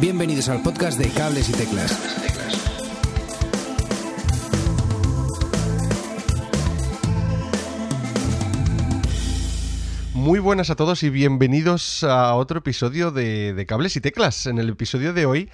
[0.00, 1.96] Bienvenidos al podcast de Cables y Teclas.
[10.14, 14.46] Muy buenas a todos y bienvenidos a otro episodio de, Cables y Teclas.
[14.46, 15.50] En el episodio de hoy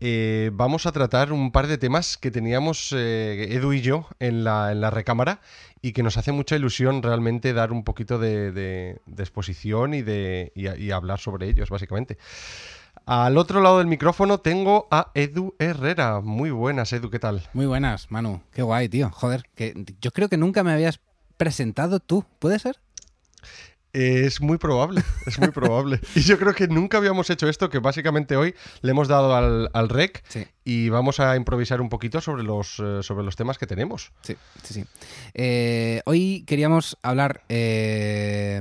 [0.00, 4.44] eh, vamos a tratar un par de temas que teníamos eh, Edu y yo en
[4.44, 5.40] la, en la recámara
[5.82, 10.90] y que nos hace mucha ilusión realmente dar un poquito de, exposición y, de, y
[10.90, 12.18] hablar sobre ellos, básicamente.
[13.08, 16.20] Al otro lado del micrófono tengo a Edu Herrera.
[16.20, 17.42] Muy buenas, Edu, ¿qué tal?
[17.54, 18.42] Muy buenas, Manu.
[18.52, 19.08] Qué guay, tío.
[19.14, 19.72] Joder, que
[20.02, 21.00] yo creo que nunca me habías
[21.38, 22.26] presentado tú.
[22.38, 22.80] ¿Puede ser?
[23.98, 26.00] Eh, Es muy probable, es muy probable.
[26.14, 29.70] Y yo creo que nunca habíamos hecho esto, que básicamente hoy le hemos dado al,
[29.72, 30.44] al rec Sí.
[30.64, 34.12] y vamos a improvisar un poquito sobre los, eh, sobre los temas que tenemos.
[34.22, 34.84] Sí, sí, sí.
[35.34, 38.58] Eh, hoy queríamos hablar, eh,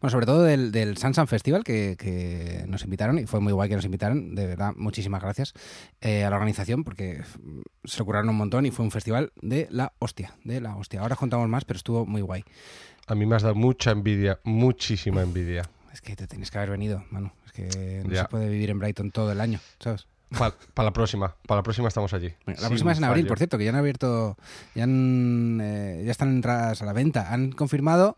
[0.00, 3.68] bueno, sobre todo del, del Sansan Festival que, que nos invitaron y fue muy guay
[3.68, 4.34] que nos invitaran.
[4.34, 5.52] De verdad, muchísimas gracias
[6.00, 7.22] eh, a la organización porque
[7.84, 11.00] se lo curaron un montón y fue un festival de la hostia, de la hostia.
[11.00, 12.44] Ahora os contamos más, pero estuvo muy guay.
[13.06, 15.62] A mí me has dado mucha envidia, muchísima envidia.
[15.92, 17.30] Es que te tenías que haber venido, Manu.
[17.46, 18.22] Es que no Ya.
[18.22, 20.06] se puede vivir en Brighton todo el año, ¿sabes?
[20.30, 20.54] Para
[20.86, 22.32] la próxima, para la próxima estamos allí.
[22.46, 23.28] La próxima es en abril, fallo.
[23.28, 24.38] por cierto, que ya han abierto,
[24.74, 27.34] ya, han, eh, ya están entradas a la venta.
[27.34, 28.16] Han confirmado,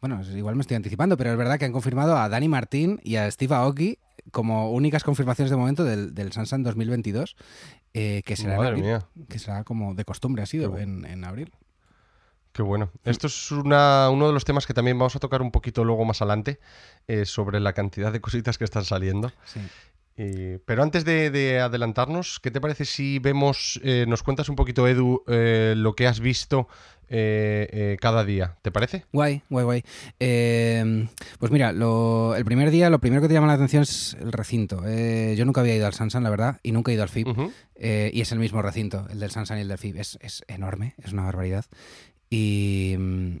[0.00, 3.16] bueno, igual me estoy anticipando, pero es verdad que han confirmado a Dani Martín y
[3.16, 3.98] a Steve Aoki
[4.30, 7.34] como únicas confirmaciones de momento del, del Sansan 2022,
[7.94, 8.84] eh, que será abril,
[9.28, 11.50] que será como de costumbre ha sido en, en abril.
[12.54, 12.90] Qué bueno.
[13.04, 16.04] Esto es una, uno de los temas que también vamos a tocar un poquito luego
[16.06, 16.58] más adelante,
[17.08, 19.30] eh, sobre la cantidad de cositas que están saliendo.
[19.44, 19.60] Sí.
[20.64, 24.86] Pero antes de, de adelantarnos, ¿qué te parece si vemos, eh, nos cuentas un poquito,
[24.86, 26.68] Edu, eh, lo que has visto
[27.08, 28.56] eh, cada día?
[28.62, 29.06] ¿Te parece?
[29.12, 29.84] Guay, guay, guay.
[30.20, 31.08] Eh,
[31.40, 34.30] pues mira, lo- el primer día lo primero que te llama la atención es el
[34.30, 34.82] recinto.
[35.34, 37.50] Yo nunca había ido al Sansan, la verdad, y nunca he ido al FIB.
[37.76, 39.98] Y es el mismo recinto, el del Sansan y el del FIB.
[39.98, 41.64] Es, es enorme, es una barbaridad.
[42.34, 43.36] Y, mm,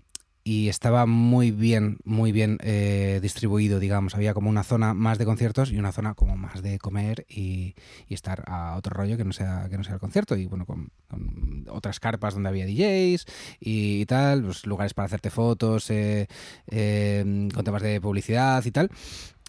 [0.46, 4.14] y estaba muy bien, muy bien eh, distribuido, digamos.
[4.14, 7.74] Había como una zona más de conciertos y una zona como más de comer y,
[8.10, 10.36] estar a otro rollo que no sea, que no sea el concierto.
[10.36, 13.24] Y bueno, con, con otras carpas donde había DJs
[13.58, 16.28] y, tal, pues, lugares para hacerte fotos, eh,
[16.70, 18.90] eh, con temas de publicidad y tal.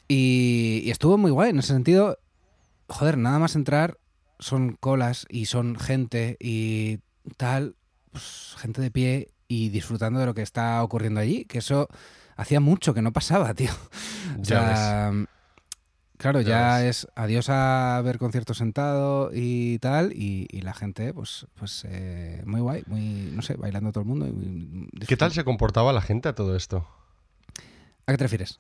[0.08, 2.20] Y, y estuvo muy guay en ese sentido.
[2.88, 3.98] Joder, nada más entrar
[4.40, 7.00] son colas y son gente y
[7.36, 7.76] tal,
[8.12, 11.88] pues, gente de pie y disfrutando de lo que está ocurriendo allí, que eso
[12.36, 13.72] hacía mucho que no pasaba, tío.
[13.72, 15.28] O Ya ves.
[16.18, 21.46] claro, Ya es adiós a ver conciertos sentado y tal, y, y la gente, pues,
[21.56, 24.28] pues eh, muy guay, muy, no sé, bailando todo el mundo.
[24.28, 26.88] y ¿Qué tal se comportaba la gente a todo esto?
[28.08, 28.60] ¿A qué te refieres?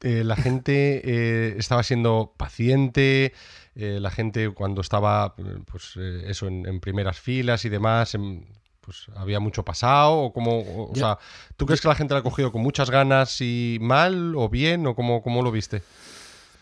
[0.00, 3.32] Eh, la gente eh, estaba siendo paciente,
[3.74, 8.44] la gente cuando estaba, pues eso, en, en primeras filas y demás, em,
[8.84, 11.18] pues había mucho pasado, o como, o, sea,
[11.56, 14.86] ¿tú crees que la gente la ha cogido con muchas ganas y mal o bien,
[14.86, 15.82] o cómo, cómo lo viste?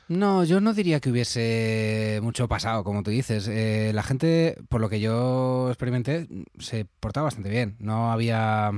[0.08, 3.46] No, yo no diría que hubiese mucho pasado, como tú dices.
[3.46, 6.26] Eh, la gente, por lo que yo experimenté,
[6.58, 7.76] se portaba bastante bien.
[7.78, 8.72] No había...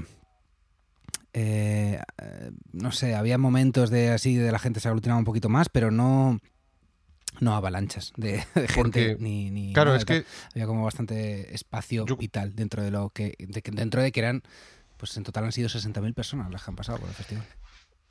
[1.32, 5.48] eh, eh, no sé, había momentos de así de la gente se aglutinaba un poquito
[5.48, 6.38] más, pero no
[7.42, 12.06] no avalanchas de, de gente ni, ni Claro, nada es que había como bastante espacio
[12.06, 14.42] Yo- y tal dentro de lo que de dentro de que eran
[14.96, 17.44] pues en total han sido 60.000 personas las que han pasado por el festival.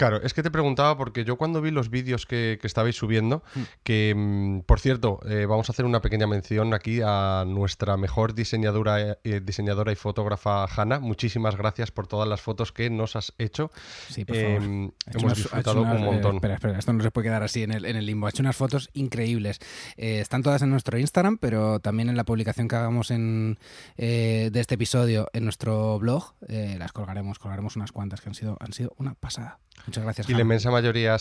[0.01, 3.43] Claro, es que te preguntaba porque yo cuando vi los vídeos que, que estabais subiendo,
[3.53, 3.59] Mm.
[3.83, 8.33] que mm, por cierto, eh, vamos a hacer una pequeña mención aquí a nuestra mejor
[8.33, 10.99] diseñadora, eh, diseñadora y fotógrafa Hanna.
[10.99, 13.69] Muchísimas gracias por todas las fotos que nos has hecho.
[14.09, 14.51] Sí, por favor.
[14.53, 14.63] Hecho
[15.05, 16.31] hemos unas- disfrutado unas- un montón.
[16.33, 18.25] eh, espera, espera, esto no se puede quedar así en el, en el limbo.
[18.25, 19.59] Ha hecho unas fotos increíbles.
[19.97, 23.59] Eh, están todas en nuestro Instagram, pero también en la publicación que hagamos en,
[23.97, 26.33] eh, de este episodio en nuestro blog.
[26.49, 29.59] las colgaremos, colgaremos unas cuantas que han sido, han sido una pasada.
[29.91, 30.29] Muchas gracias.
[30.29, 31.17] Y la inmensa mayoría,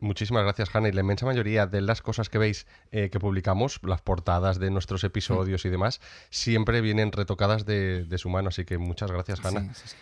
[0.00, 3.80] muchísimas gracias, Hanna, y la inmensa mayoría de las cosas que veis eh, que publicamos,
[3.82, 8.66] las portadas de nuestros episodios y demás, siempre vienen retocadas de, de su mano, así
[8.66, 9.72] que muchas gracias, Hanna.
[9.72, 9.96] Sí, sí, sí.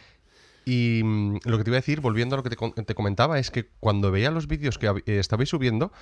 [0.69, 3.51] Y mm, lo que te iba a decir, volviendo a lo que te, comentaba, es
[3.51, 5.93] que cuando veía los vídeos que eh, estabais subiendo,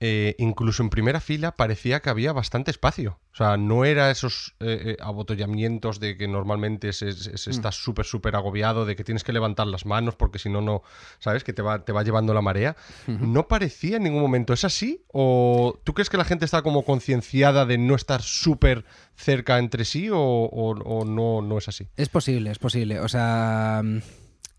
[0.00, 3.18] eh, incluso en primera fila parecía que había bastante espacio.
[3.32, 7.76] O sea, no era esos eh, eh, abotellamientos de que normalmente se, se- se estás
[7.76, 10.82] súper, súper agobiado, de que tienes que levantar las manos porque si no, no,
[11.20, 11.44] ¿sabes?
[11.44, 12.76] Que te va, te va llevando la marea.
[13.06, 14.52] No parecía en ningún momento.
[14.52, 15.04] ¿Es así?
[15.12, 18.84] ¿O tú crees que la gente está como concienciada de no estar súper
[19.18, 21.88] cerca entre sí o, o- no, no es así?
[21.96, 23.00] Es posible, es posible.
[23.00, 23.98] O sea, mm,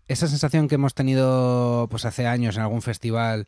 [0.06, 3.46] esa sensación que hemos tenido pues hace años en algún festival,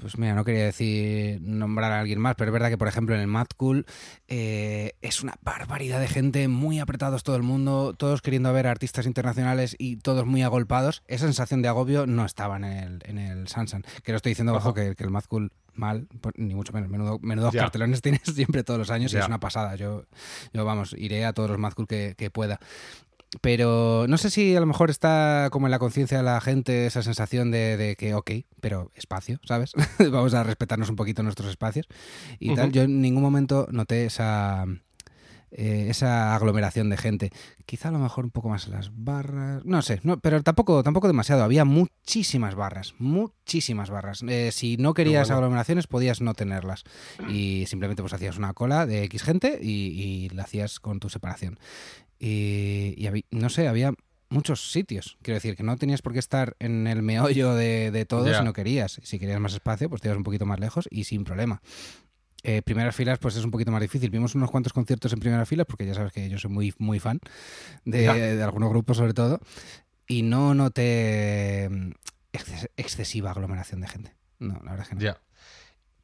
[0.00, 3.14] Pues mira, no quería decir nombrar a alguien más, pero es verdad que, por ejemplo,
[3.14, 3.86] en el Mad Cool
[4.28, 9.06] eh, es una barbaridad de gente, muy apretados todo el mundo, todos queriendo ver artistas
[9.06, 11.02] internacionales y todos muy agolpados.
[11.06, 13.84] Esa sensación de agobio no estaba en el, en el Sansan.
[14.02, 16.90] Que lo estoy diciendo bajo que, el Mad Cool mal, ni mucho menos.
[16.90, 19.76] Menudo, menudos cartelones tienes siempre todos los años y es una pasada.
[19.76, 20.04] Yo,
[20.52, 22.60] yo, vamos, iré a todos los Mad Cool que, que pueda.
[23.40, 26.86] Pero no sé si a lo mejor está como en la conciencia de la gente
[26.86, 28.30] esa sensación de, que, ok,
[28.60, 29.72] pero espacio, ¿sabes?
[29.98, 31.86] Vamos a respetarnos un poquito nuestros espacios
[32.40, 32.72] y tal.
[32.72, 34.64] Yo en ningún momento noté esa,
[35.52, 37.30] eh, esa aglomeración de gente.
[37.66, 39.64] Quizá a lo mejor un poco más las barras.
[39.64, 41.44] No sé, no, pero tampoco, tampoco demasiado.
[41.44, 44.24] Había muchísimas barras, muchísimas barras.
[44.26, 46.82] Eh, si no querías aglomeraciones, podías no tenerlas.
[47.28, 51.08] Y simplemente pues hacías una cola de X gente y, y la hacías con tu
[51.08, 51.60] separación.
[52.20, 53.92] Y, no sé, había
[54.28, 55.16] muchos sitios.
[55.22, 58.44] Quiero decir, que no tenías por qué estar en el meollo de, de todo si
[58.44, 59.00] no querías.
[59.02, 61.62] Si querías más espacio, pues te ibas un poquito más lejos y sin problema.
[62.42, 64.10] Eh, primeras filas, pues es un poquito más difícil.
[64.10, 66.98] Vimos unos cuantos conciertos en primera fila, porque ya sabes que yo soy muy, muy
[66.98, 67.20] fan
[67.84, 69.40] de, de algunos grupos, sobre todo,
[70.06, 71.90] y no noté mm,
[72.76, 74.14] excesiva aglomeración de gente.
[74.38, 75.00] No, la verdad es que no.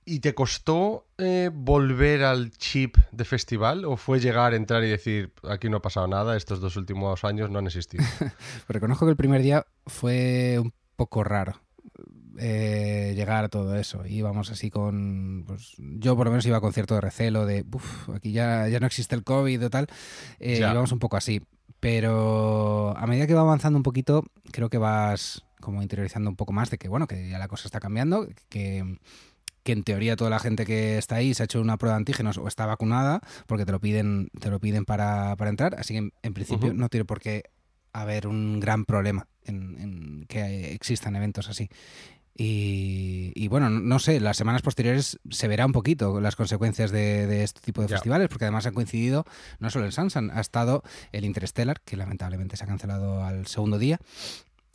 [0.08, 5.32] ¿Y te costó eh, volver al chip de festival o fue llegar, entrar y decir,
[5.42, 8.04] aquí no ha pasado nada, estos dos últimos años no han existido?
[8.68, 11.60] Reconozco que el primer día fue un poco raro.
[12.38, 14.06] Eh, llegar a todo eso.
[14.06, 15.42] Íbamos así con.
[15.44, 17.64] Pues, yo por lo menos iba con cierto recelo de.
[17.72, 19.88] Uf, aquí ya, ya no existe el COVID o tal.
[20.38, 21.42] Eh, íbamos un poco así.
[21.80, 26.52] Pero a medida que va avanzando un poquito, creo que vas como interiorizando un poco
[26.52, 28.98] más de que, bueno, que ya la cosa está cambiando, que
[29.66, 31.98] que en teoría toda la gente que está ahí se ha hecho una prueba de
[31.98, 36.10] antígenos o está vacunada, porque te lo piden, te lo piden para, entrar, así que
[36.22, 37.42] en, principio no tiene por qué
[37.92, 41.68] haber un gran problema en, que existan eventos así.
[42.38, 47.62] Y, bueno, no sé, las semanas posteriores se verá un poquito las consecuencias de, este
[47.62, 49.24] tipo de festivales, porque además han coincidido
[49.58, 53.78] no solo el Sansan, ha estado el Interstellar, que lamentablemente se ha cancelado al segundo
[53.78, 53.98] día,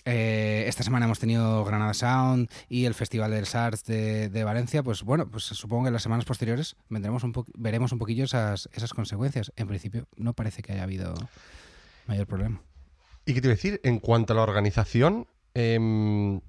[0.05, 4.83] eh, esta semana hemos tenido Granada Sound y el Festival del SARS de, Valencia.
[4.83, 9.51] Pues bueno, pues supongo que en las semanas posteriores veremos un poquillo esas, consecuencias.
[9.55, 11.13] En principio, no parece que haya habido
[12.07, 12.61] mayor problema.
[13.25, 13.79] ¿Y qué te iba a decir?
[13.83, 16.41] En cuanto a la organización, em,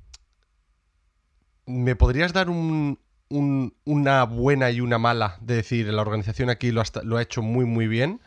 [1.67, 5.37] ¿me podrías dar una buena y una mala?
[5.43, 8.21] De decir, la organización aquí lo lo ha hecho muy, muy bien.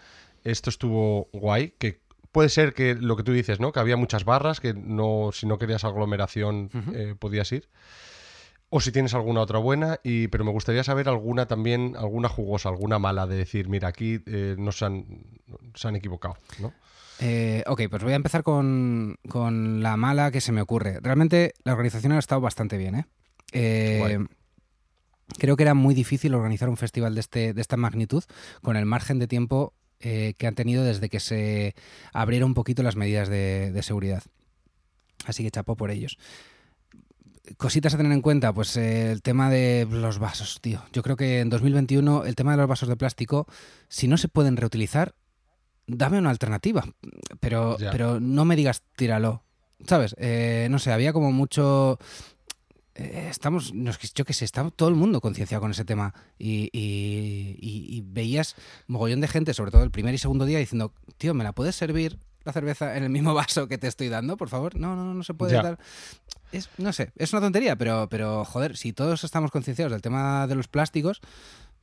[0.43, 2.04] Esto estuvo guay, que
[2.35, 3.71] puede ser que lo que tú dices, ¿no?
[3.71, 7.69] Que había muchas barras, que no, si no querías aglomeración eh, podías ir.
[8.67, 12.67] O si tienes alguna otra buena, y, pero me gustaría saber alguna también, alguna jugosa,
[12.67, 15.05] alguna mala, de decir, mira, aquí eh, no se han,
[15.75, 16.73] se han equivocado, ¿no?
[17.21, 19.17] Eh, ok, pues voy a empezar con,
[19.81, 20.99] la mala que se me ocurre.
[21.01, 22.95] Realmente la organización ha estado bastante bien,
[23.53, 24.25] ¿eh?
[25.37, 28.25] Creo que era muy difícil organizar un festival de, este, de esta magnitud
[28.61, 31.75] con el margen de tiempo eh, que han tenido desde que se
[32.13, 34.23] abrieron un poquito las medidas de, seguridad.
[35.25, 36.17] Así que chapó por ellos.
[37.57, 40.83] Cositas a tener en cuenta, pues eh, el tema de los vasos, tío.
[40.91, 43.47] Yo creo que en 2021 el tema de los vasos de plástico,
[43.87, 45.15] si no se pueden reutilizar,
[45.87, 46.85] dame una alternativa.
[47.39, 49.43] Pero, pero no me digas tíralo.
[49.87, 50.15] ¿Sabes?
[50.17, 51.99] Eh, no sé, había como mucho
[52.95, 58.01] eh, estamos, yo que sé, está todo el mundo concienciado con ese tema y, y,
[58.05, 58.55] veías
[58.87, 61.75] mogollón de gente, sobre todo el primer y segundo día, diciendo, tío, ¿me la puedes
[61.75, 64.77] servir la cerveza en el mismo vaso que te estoy dando, por favor?
[64.77, 65.77] No, no, no, se puede dar.
[66.53, 70.47] Es, no sé, es una tontería, pero, pero joder, si todos estamos concienciados del tema
[70.47, 71.19] de los plásticos,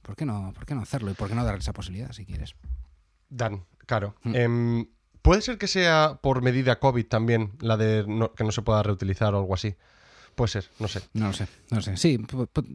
[0.00, 2.24] ¿por qué no, por qué no hacerlo y por qué no dar esa posibilidad si
[2.24, 2.54] quieres?
[3.28, 4.14] Dan, claro.
[4.22, 4.34] Mm.
[4.34, 4.86] Em,
[5.20, 8.04] ¿Puede ser que sea por medida COVID también la de
[8.34, 9.76] que no se pueda reutilizar o algo así?
[10.34, 11.02] Puede ser, no sé.
[11.12, 11.96] No lo sé, no lo sé.
[11.96, 12.18] Sí,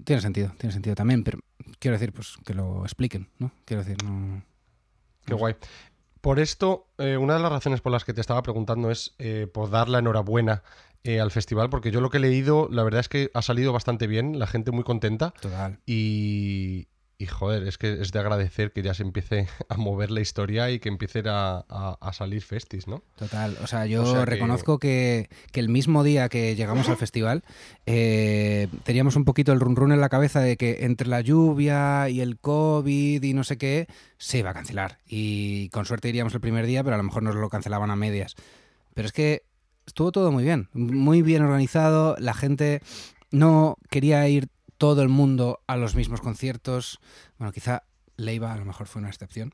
[0.03, 1.39] tiene sentido, tiene sentido también, pero
[1.79, 3.51] quiero decir, pues que lo expliquen, ¿no?
[3.65, 4.43] Quiero decir, no.
[5.25, 5.55] Qué guay.
[6.21, 9.47] Por esto, eh, una de las razones por las que te estaba preguntando es eh,
[9.51, 10.63] por dar la enhorabuena
[11.03, 13.71] eh, al festival, porque yo lo que he leído, la verdad es que ha salido
[13.71, 15.33] bastante bien, la gente muy contenta.
[15.41, 15.79] Total.
[15.85, 16.87] Y,
[17.19, 20.69] y joder, es que es de agradecer que ya se empiece a mover la historia
[20.69, 21.65] y que empiecen a,
[22.13, 23.03] salir festis, ¿no?
[23.15, 25.29] Total, o sea, yo reconozco que...
[25.53, 27.43] el mismo día que llegamos al festival
[27.86, 32.09] eh, teníamos un poquito el run run en la cabeza de que entre la lluvia
[32.09, 35.00] y el COVID y no sé qué, se iba a cancelar.
[35.07, 37.95] Y con suerte iríamos el primer día, pero a lo mejor nos lo cancelaban a
[37.95, 38.36] medias.
[38.93, 39.43] Pero es que
[39.86, 42.81] estuvo todo muy bien, muy bien organizado, la gente
[43.31, 47.00] no quería ir todo el mundo a los mismos conciertos.
[47.38, 47.84] Bueno, quizá
[48.15, 49.53] Leiva a lo mejor fue una excepción.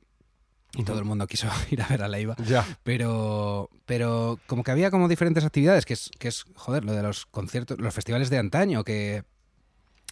[0.76, 2.36] Y todo el mundo quiso ir a ver a Leiva.
[2.48, 2.66] Ya.
[2.84, 7.04] Pero, pero como que había como diferentes actividades, que es, que es, joder, lo de
[7.04, 9.24] los conciertos, los festivales de antaño, que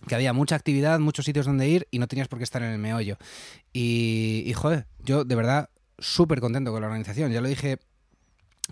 [0.07, 2.71] que había mucha actividad, muchos sitios donde ir y no tenías por qué estar en
[2.71, 3.17] el meollo.
[3.71, 7.31] Y, y joder, yo de verdad súper contento con la organización.
[7.31, 7.77] Ya lo dije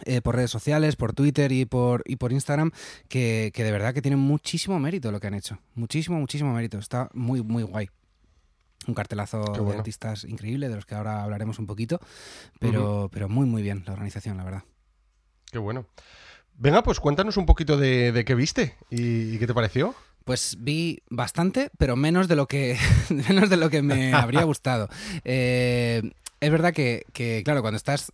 [0.06, 2.72] eh, por redes sociales, por Twitter y por, y por Instagram,
[3.08, 5.60] que, que de verdad que tienen muchísimo mérito lo que han hecho.
[5.76, 6.78] Muchísimo, muchísimo mérito.
[6.78, 7.90] Está muy, muy guay.
[8.88, 9.72] Un cartelazo bueno.
[9.72, 12.00] de artistas increíble, de los que ahora hablaremos un poquito,
[12.60, 14.64] pero, pero muy, muy bien la organización, la verdad.
[15.52, 15.86] Qué bueno.
[16.56, 19.96] Venga, pues cuéntanos un poquito de, de qué viste y, y qué te pareció.
[20.26, 22.78] Pues vi bastante, pero menos de lo que,
[23.30, 24.88] menos de lo que me habría gustado.
[25.24, 26.02] Eh,
[26.40, 28.14] es verdad que, que, claro, cuando estás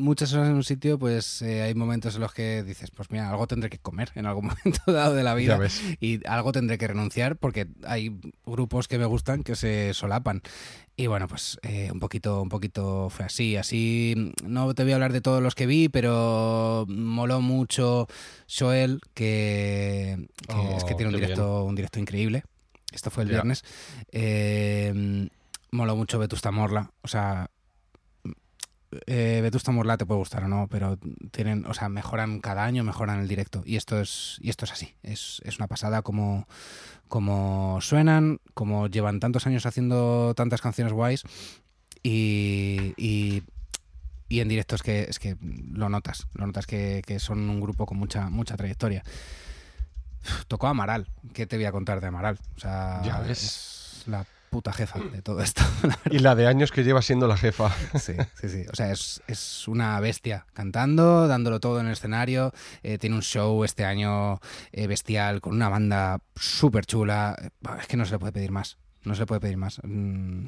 [0.00, 3.30] muchas horas en un sitio, pues eh, hay momentos en los que dices, pues mira,
[3.30, 5.80] algo tendré que comer en algún momento dado de la Ya vida ves.
[6.00, 10.42] y algo tendré que renunciar porque hay grupos que me gustan que se solapan.
[10.96, 13.56] Y bueno, pues eh, un poquito, un poquito fue así.
[13.56, 18.06] Así no te voy a hablar de todos los que vi, pero moló mucho
[18.52, 22.42] Joel, que, que Oh, es que tiene un directo, un directo increíble.
[22.92, 23.64] Esto fue el viernes.
[24.12, 25.28] Eh,
[25.70, 26.90] moló mucho Vetusta Morla.
[27.02, 27.48] O sea,
[29.06, 30.98] eh, Vetusta Morla te puede gustar o no, pero
[31.30, 33.62] tienen, o sea, mejoran cada año, mejoran el directo.
[33.64, 34.94] Y esto es, y esto es así.
[35.02, 36.46] Es, es una pasada como,
[37.08, 41.22] como suenan, como llevan tantos años haciendo tantas canciones guays.
[42.02, 43.42] Y, y,
[44.28, 46.26] y en directo es que, es que lo notas.
[46.34, 49.02] Lo notas que, que son un grupo con mucha, mucha trayectoria.
[50.24, 51.08] Uf, Tocó Amaral.
[51.32, 52.38] ¿Qué te voy a contar de Amaral?
[52.56, 53.42] O sea, Ya ves.
[53.42, 55.62] es la puta jefa de todo esto.
[55.82, 57.70] la Y la de años que lleva siendo la jefa.
[57.98, 58.64] Sí, sí, sí.
[58.72, 62.52] O sea, es, es una bestia cantando, dándolo todo en el escenario.
[62.82, 64.40] Eh, tiene un show este año
[64.72, 67.36] eh, bestial con una banda súper chula.
[67.80, 68.76] Es que no se le puede pedir más.
[69.04, 69.80] No se le puede pedir más.
[69.82, 70.46] Mm,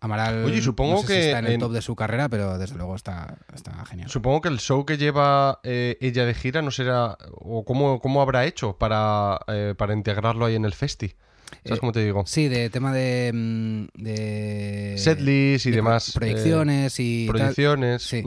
[0.00, 0.44] Amaral.
[0.44, 2.56] Oye, supongo no sé si que está en el en- top de su carrera, pero
[2.56, 4.08] desde luego está, está genial.
[4.08, 7.18] Supongo que el show que lleva eh, ella de gira no será.
[7.32, 11.16] o cómo, cómo habrá hecho para, eh, para integrarlo ahí en el festi.
[11.64, 12.24] ¿Sabes Eh, cómo te digo?
[12.26, 13.30] Sí, de tema de.
[13.34, 16.08] mm, de Setlist y de demás.
[16.08, 17.26] eh, Proyecciones y.
[17.26, 17.34] tal.
[17.36, 18.02] proyecciones.
[18.02, 18.22] Sí.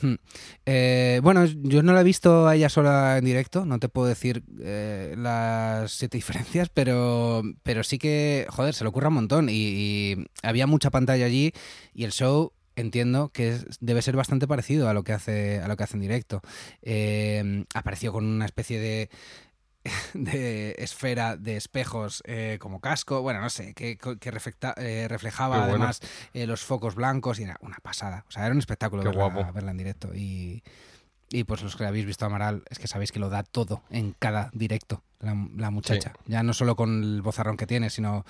[0.00, 0.14] Hmm.
[0.66, 4.06] Eh, bueno, yo no la he visto a ella sola en directo, no te puedo
[4.08, 9.48] decir eh, las siete diferencias, pero, pero sí que, joder, se le ocurre un montón
[9.48, 11.52] y, y había mucha pantalla allí
[11.94, 15.76] y el show entiendo que debe ser bastante parecido a lo que hace a lo
[15.76, 16.42] que hace en directo.
[16.82, 19.08] Eh, apareció con una especie de
[20.14, 25.56] de esfera de espejos eh, como casco, bueno, no sé, que, que reflecta- eh, reflejaba
[25.56, 25.74] Qué bueno.
[25.84, 26.00] además
[26.32, 28.24] eh, los focos blancos y era una pasada.
[28.28, 29.52] O sea, era un espectáculo Qué verla, guapo.
[29.52, 30.14] verla en directo.
[30.14, 30.62] Y,
[31.30, 33.82] y pues los que habéis visto a Amaral es que sabéis que lo da todo
[33.90, 36.12] en cada directo, la, la muchacha.
[36.26, 38.24] Ya no solo con el bozarrón que tiene, sino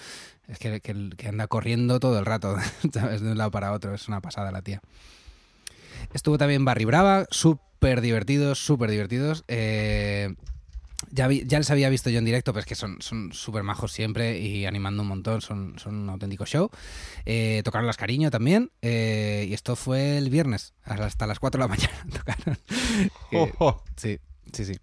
[0.48, 2.56] es que, que- que anda corriendo todo el rato,
[2.92, 3.20] ¿sabes?
[3.20, 3.94] De un lado para otro.
[3.94, 4.80] Es una pasada la tía.
[6.12, 9.44] Estuvo también Barry Brava, súper divertidos, súper divertidos.
[9.48, 10.34] Eh,
[11.14, 13.62] ya, vi- ya les había visto yo en directo, pero es que son son súper
[13.62, 16.70] majos siempre y animando un montón, son, son un auténtico show.
[17.24, 21.68] Eh, tocaron las cariño también, eh, y esto fue el viernes, hasta las 4 de
[21.68, 22.58] la mañana tocaron.
[23.32, 23.82] Oh, Eh, oh.
[23.96, 24.18] Sí,
[24.52, 24.74] sí, sí.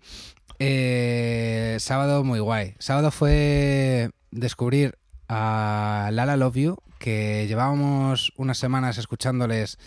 [0.59, 2.75] Eh, sábado muy guay.
[2.79, 4.97] Sábado fue descubrir
[5.27, 9.79] a Lala Love You, que llevábamos unas semanas escuchándoles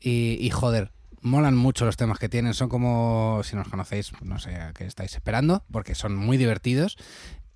[0.00, 0.90] y, y, joder,
[1.22, 2.54] molan mucho los temas que tienen.
[2.54, 6.96] Son como, si nos conocéis, no sé a qué estáis esperando, porque son muy divertidos.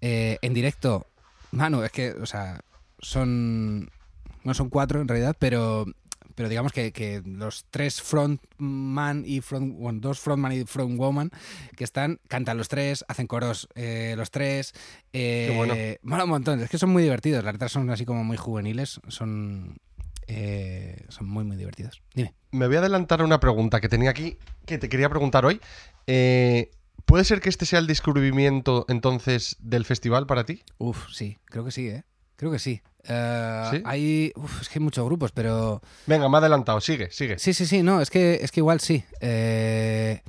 [0.00, 1.06] Eh, en directo,
[1.52, 2.60] Manu, es que, o sea,
[2.98, 3.90] son.
[4.44, 5.86] No son cuatro en realidad, pero.
[6.34, 11.30] Pero digamos que, que los tres frontman y front, bueno, dos frontman y frontwoman
[11.76, 14.72] que están, cantan los tres, hacen coros eh, los tres.
[15.12, 15.74] Eh, Qué bueno.
[16.02, 17.44] Mola un montón, es que son muy divertidos.
[17.44, 19.76] Las letras son así como muy juveniles, son,
[20.26, 22.02] eh, son muy, muy divertidos.
[22.14, 22.34] Dime.
[22.50, 24.36] Me voy a adelantar a una pregunta que tenía aquí,
[24.66, 25.60] que te quería preguntar hoy.
[26.06, 26.70] Eh,
[27.04, 30.62] ¿Puede ser que este sea el descubrimiento entonces del festival para ti?
[30.78, 32.04] Uf, sí, creo que sí, ¿eh?
[32.36, 32.80] Creo que sí.
[33.04, 33.82] Eh, ¿Sí?
[33.84, 37.38] Hay, uf, es que hay muchos grupos, pero Venga, me ha adelantado, sigue, sigue.
[37.38, 39.04] sí, sí, sí, no, es que, es que igual sí.
[39.20, 40.22] Eh,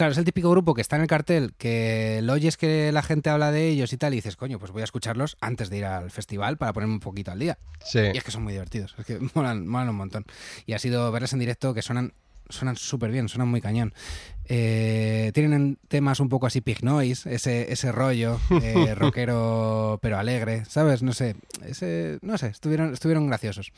[0.00, 3.02] Claro, es el típico grupo que está en el cartel, que lo oyes que la
[3.02, 5.76] gente habla de ellos y tal, y dices, coño, pues voy a escucharlos antes de
[5.76, 7.58] ir al festival para ponerme un poquito al día.
[7.84, 7.98] Sí.
[8.14, 10.24] Y es que son muy divertidos, es que molan, molan un montón.
[10.64, 12.14] Y ha sido verles en directo que suenan
[12.48, 13.92] suenan súper bien, suenan muy cañón.
[14.46, 20.64] Eh, tienen temas un poco así pig noise, ese, ese rollo eh, rockero pero alegre,
[20.64, 21.02] ¿sabes?
[21.02, 23.70] No sé, ese, no sé, estuvieron, estuvieron graciosos.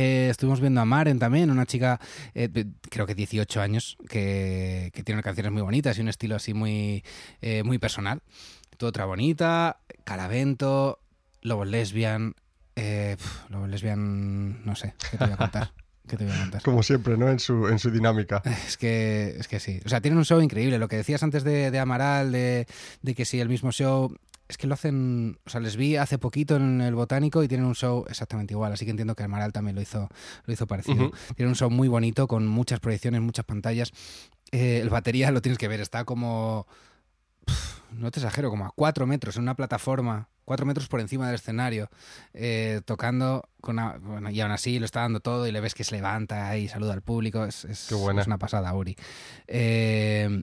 [0.00, 1.98] Eh, estuvimos viendo a Maren también, una chica,
[2.32, 6.36] eh, de- creo que 18 años, que, que tiene canciones muy bonitas y un estilo
[6.36, 7.02] así muy,
[7.40, 8.22] eh, muy personal.
[8.76, 11.00] Todo otra bonita, Calavento,
[11.42, 12.34] Lobos Lesbian,
[12.76, 15.72] eh, pf, Lobos Lesbian, no sé, ¿qué te voy a contar?
[16.06, 16.62] ¿Qué te voy a contar?
[16.62, 17.28] Como siempre, ¿no?
[17.28, 18.40] En su, en su dinámica.
[18.68, 19.80] Es que, es que sí.
[19.84, 20.78] O sea, tienen un show increíble.
[20.78, 22.66] Lo que decías antes de, de Amaral, de,
[23.02, 24.16] de que si el mismo show
[24.48, 27.66] es que lo hacen, o sea, les vi hace poquito en el Botánico y tienen
[27.66, 30.08] un show exactamente igual, así que entiendo que Amaral también lo hizo,
[30.44, 31.10] lo hizo parecido.
[31.36, 33.92] Tienen un show muy bonito con muchas proyecciones, muchas pantallas.
[34.50, 36.66] Eh, el batería lo tienes que ver, está como,
[37.92, 41.34] no te exagero, como a cuatro metros en una plataforma, cuatro metros por encima del
[41.34, 41.90] escenario,
[42.32, 45.84] eh, tocando con bueno, y aún así lo está dando todo y le ves que
[45.84, 47.44] se levanta y saluda al público.
[47.44, 48.96] Es, es, es una pasada, Uri.
[49.46, 50.42] Eh,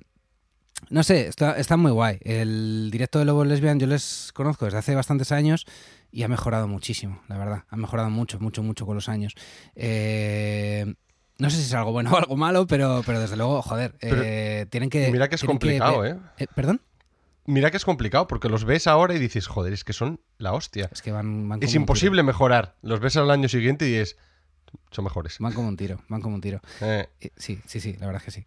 [0.89, 2.19] no sé, está, muy guay.
[2.21, 5.65] El directo de Lobos Lesbian yo les conozco desde hace bastantes años
[6.11, 7.63] y ha mejorado muchísimo, la verdad.
[7.69, 9.35] Ha mejorado mucho, mucho, mucho con los años.
[9.75, 10.93] Eh,
[11.37, 14.65] no sé si es algo bueno o algo malo, pero, pero desde luego, joder, eh,
[14.69, 15.11] tienen que...
[15.11, 16.17] Mira que es complicado, ¿eh?
[16.37, 16.47] ¿eh?
[16.55, 16.81] ¿Perdón?
[17.47, 20.53] Mira que es complicado, porque los ves ahora y dices, joder, es que son la
[20.53, 20.89] hostia.
[20.91, 22.75] Es que van, van Es imposible mejorar.
[22.81, 24.17] Los ves al año siguiente y dices,
[24.91, 25.37] son mejores.
[25.39, 26.61] Van como un tiro, van como un tiro.
[27.37, 28.45] Sí, sí, sí, la verdad es que sí.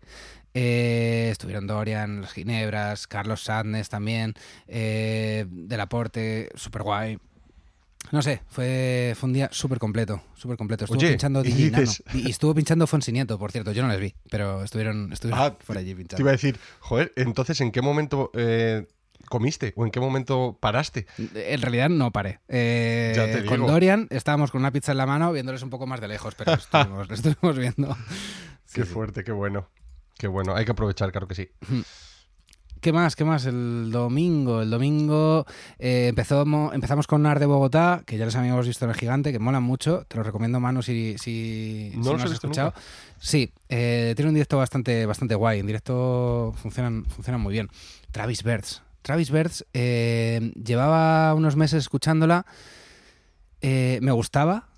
[0.55, 4.35] Eh, estuvieron Dorian, Los Ginebras, Carlos Sadness también,
[4.67, 7.19] eh, Del Aporte, super guay.
[8.11, 10.85] No sé, fue, fue un día súper completo, súper completo.
[10.85, 11.71] Estuvo pinchando y,
[12.15, 13.73] y, estuvo pinchando Fonsi Nieto, por cierto.
[13.73, 16.17] Yo no les vi, pero estuvieron, estuvieron ah, por allí pinchando.
[16.17, 18.87] Te iba a decir, joder, entonces, ¿en qué momento eh,
[19.29, 21.07] comiste o en qué momento paraste?
[21.35, 22.41] En realidad no paré.
[22.49, 26.09] Eh, con Dorian estábamos con una pizza en la mano viéndoles un poco más de
[26.09, 27.97] lejos, pero estuvimos, estuvimos viendo.
[28.73, 29.69] qué fuerte, qué bueno.
[30.19, 31.49] Qué bueno, hay que aprovechar, claro que sí.
[32.81, 33.17] ¿Qué más?
[33.17, 33.45] ¿Qué más?
[33.47, 34.63] El domingo.
[34.63, 35.47] El domingo
[35.79, 39.33] eh, empezó, empezamos con Nar de Bogotá, que ya les habíamos visto en el gigante,
[39.33, 40.05] que mola mucho.
[40.07, 42.73] Te lo recomiendo, Manu, si, si, no, lo has escuchado.
[43.19, 45.61] Sí, eh, tiene un directo bastante, bastante guay.
[45.61, 47.69] En directo funcionan, funcionan muy bien.
[48.13, 48.83] Travis Bertz.
[49.09, 52.45] Travis Bertz, eh, llevaba unos meses escuchándola.
[53.63, 54.69] me gustaba,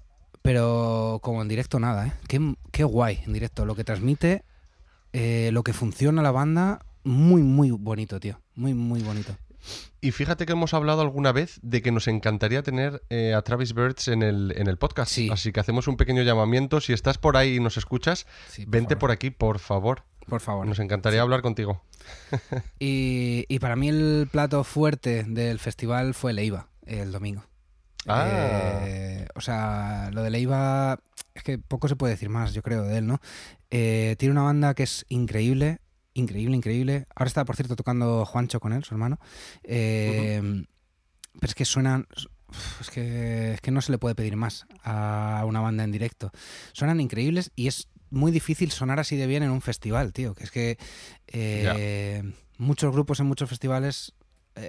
[0.41, 2.13] pero como en directo nada, ¿eh?
[2.29, 3.67] Qué, qué guay en directo.
[3.67, 4.45] Lo que transmite
[5.13, 8.41] eh, lo que funciona la banda, muy, muy bonito, tío.
[8.55, 9.37] Muy, muy bonito.
[10.01, 13.75] Y fíjate que hemos hablado alguna vez de que nos encantaría tener eh, a Travis
[13.75, 15.19] Birds en el, en el podcast.
[15.31, 16.81] Así que hacemos un pequeño llamamiento.
[16.81, 18.27] Si estás por ahí y nos escuchas,
[18.67, 20.05] vente por aquí, por favor.
[20.29, 20.67] Por favor.
[20.67, 21.83] Nos encantaría hablar contigo.
[22.79, 27.45] y, y, para mí el plato fuerte del festival fue Leiva, el domingo.
[28.07, 28.81] Ah.
[28.85, 31.01] Eh, o sea, lo de Leiva,
[31.35, 33.21] es que poco se puede decir más, yo creo, de él, ¿no?
[33.71, 35.81] Eh, tiene una banda que es increíble,
[36.15, 37.07] increíble, increíble.
[37.15, 39.19] Ahora está, por cierto, tocando Juancho con él, su hermano.
[39.65, 40.65] Eh,
[41.35, 42.07] pero es que suenan.
[42.81, 46.33] Es que, es que no se le puede pedir más a una banda en directo.
[46.73, 50.35] Suenan increíbles y es muy difícil sonar así de bien en un festival, tío.
[50.35, 50.79] Que es que
[51.29, 52.23] eh,
[52.59, 54.13] muchos grupos en muchos festivales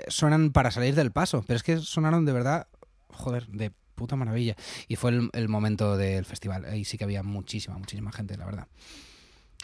[0.07, 2.67] suenan para salir del paso, pero es que sonaron de verdad,
[3.09, 4.55] joder, de puta maravilla.
[4.87, 6.65] Y fue el, momento del festival.
[6.65, 8.67] Ahí sí que había muchísima, muchísima gente, la verdad.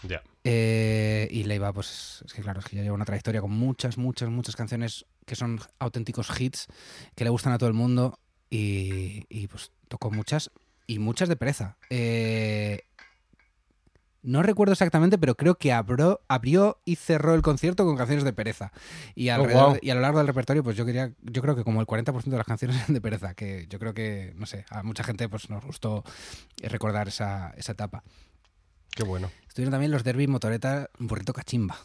[0.04, 0.22] Ya.
[0.44, 3.98] Eh, y Leiva, pues es que claro, es que ya lleva una trayectoria con muchas,
[3.98, 6.68] muchas, muchas canciones que son auténticos hits,
[7.16, 10.52] que le gustan a todo el mundo y, y pues tocó muchas
[10.86, 11.78] y muchas de pereza.
[11.90, 12.84] Eh,
[14.28, 18.34] no recuerdo exactamente, pero creo que abrió, abrió y cerró el concierto con canciones de
[18.34, 18.74] pereza.
[19.16, 21.80] Y, oh, y a lo largo del repertorio, pues yo quería, yo creo que como
[21.80, 24.84] el 40% de las canciones eran de pereza, que yo creo que, no sé, a
[24.84, 26.04] mucha gente pues nos gustó
[26.62, 28.04] recordar esa, esa etapa.
[28.92, 29.32] Qué bueno.
[29.48, 31.78] Estuvieron también los Derby Motoreta Burrito Cachimba,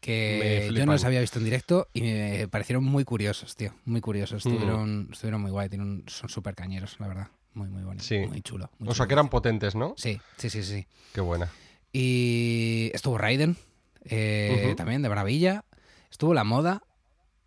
[0.00, 4.00] que yo no los había visto en directo y me parecieron muy curiosos, tío, muy
[4.00, 4.46] curiosos.
[4.46, 7.28] Estuvieron, estuvieron muy guay, tienen son súper cañeros, la verdad.
[7.52, 8.70] Muy, muy bonitos, muy chulo.
[8.86, 9.92] o sea, que eran potentes, ¿no?
[9.98, 10.86] Sí, sí, sí, sí.
[11.12, 11.50] Qué buena.
[11.92, 13.56] Y estuvo Raiden,
[14.04, 15.64] eh, también de maravilla.
[16.10, 16.82] Estuvo La Moda,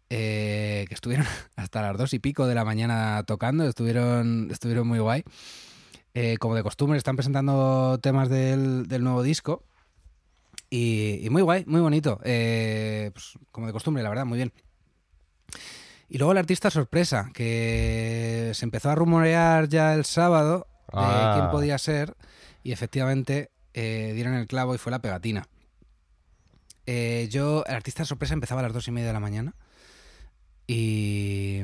[0.10, 5.00] eh, que estuvieron hasta las dos y pico de la mañana tocando, estuvieron, estuvieron muy
[5.00, 5.24] guay.
[6.14, 9.64] Eh, como de costumbre, están presentando temas del, nuevo disco.
[10.70, 12.20] Y, muy guay, muy bonito.
[12.22, 14.54] Pues, como de costumbre, la verdad, muy bien.
[16.08, 21.34] Y luego el artista sorpresa, que se empezó a rumorear ya el sábado de ah.
[21.36, 22.16] quién podía ser.
[22.64, 25.48] Y efectivamente eh, dieron el clavo y fue la pegatina.
[26.86, 29.54] Eh, yo, el artista sorpresa empezaba a las dos y media de la mañana.
[30.66, 31.62] Y,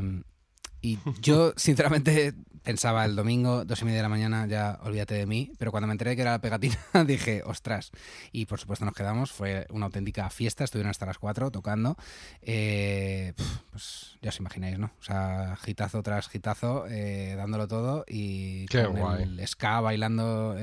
[0.82, 5.26] y yo, sinceramente, pensaba el domingo, dos y media de la mañana, ya olvídate de
[5.26, 5.52] mí.
[5.58, 7.92] Pero cuando me enteré que era la pegatina, dije, ostras.
[8.32, 9.32] Y por supuesto nos quedamos.
[9.32, 10.64] Fue una auténtica fiesta.
[10.64, 11.98] Estuvieron hasta las cuatro tocando.
[12.42, 13.34] Eh,
[13.72, 14.92] pues ya os imagináis, ¿no?
[15.00, 18.04] O sea, gitazo tras gitazo, eh, dándolo todo.
[18.08, 20.56] Y con el ska bailando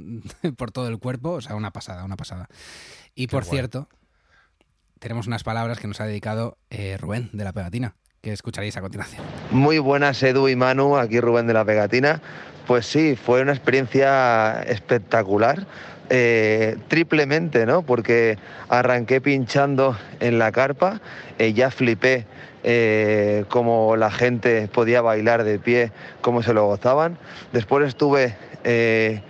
[0.56, 1.32] por todo el cuerpo.
[1.32, 2.48] O sea, una pasada, una pasada.
[3.14, 3.88] Y por cierto,
[4.98, 7.94] tenemos unas palabras que nos ha dedicado eh, Rubén de la pegatina
[8.26, 9.22] que escucharéis a continuación.
[9.52, 12.20] Muy buenas, Edu y Manu, aquí Rubén de la Pegatina.
[12.66, 15.64] Pues sí, fue una experiencia espectacular,
[16.10, 17.82] eh, triplemente, ¿no?
[17.82, 18.36] Porque
[18.68, 21.00] arranqué pinchando en la carpa,
[21.38, 22.26] eh, ya flipé
[22.64, 27.18] eh, cómo la gente podía bailar de pie, cómo se lo gozaban.
[27.52, 28.34] Después estuve
[28.64, 29.22] eh,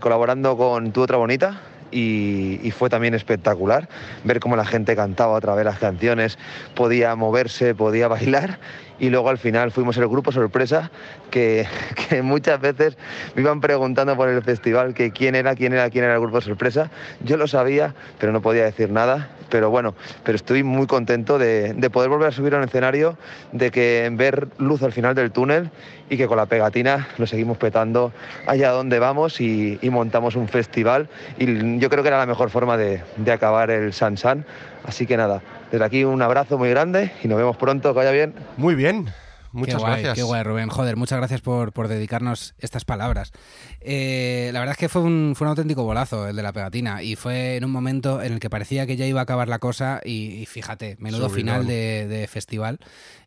[0.00, 3.88] colaborando con Tu Otra Bonita, y, fue también espectacular
[4.24, 6.38] ver cómo la gente cantaba otra vez las canciones,
[6.74, 8.58] podía moverse, podía bailar
[8.98, 10.90] y luego al final fuimos el grupo sorpresa
[11.30, 11.66] que,
[12.08, 12.96] que, muchas veces
[13.34, 16.40] me iban preguntando por el festival que quién era, quién era, quién era el grupo
[16.40, 16.90] sorpresa.
[17.24, 19.30] Yo lo sabía, pero no podía decir nada.
[19.48, 23.18] Pero bueno, pero estoy muy contento de, de poder volver a subir a un escenario,
[23.52, 25.70] de que ver luz al final del túnel
[26.10, 28.12] y que con la pegatina lo seguimos petando
[28.46, 31.08] allá donde vamos y, montamos un festival.
[31.38, 34.44] Y yo creo que era la mejor forma de, de acabar el San San.
[34.84, 38.10] Así que nada, desde aquí un abrazo muy grande y nos vemos pronto, que vaya
[38.10, 38.34] bien.
[38.56, 39.06] Muy bien.
[39.52, 40.14] Muchas qué guay, gracias.
[40.14, 40.68] Qué guay, Rubén.
[40.68, 43.32] Joder, muchas gracias por, por dedicarnos estas palabras.
[43.80, 47.02] Eh, la verdad es que fue un, fue un auténtico bolazo el de la pegatina
[47.02, 49.58] y fue en un momento en el que parecía que ya iba a acabar la
[49.58, 52.78] cosa y, y fíjate, menudo final de, de festival,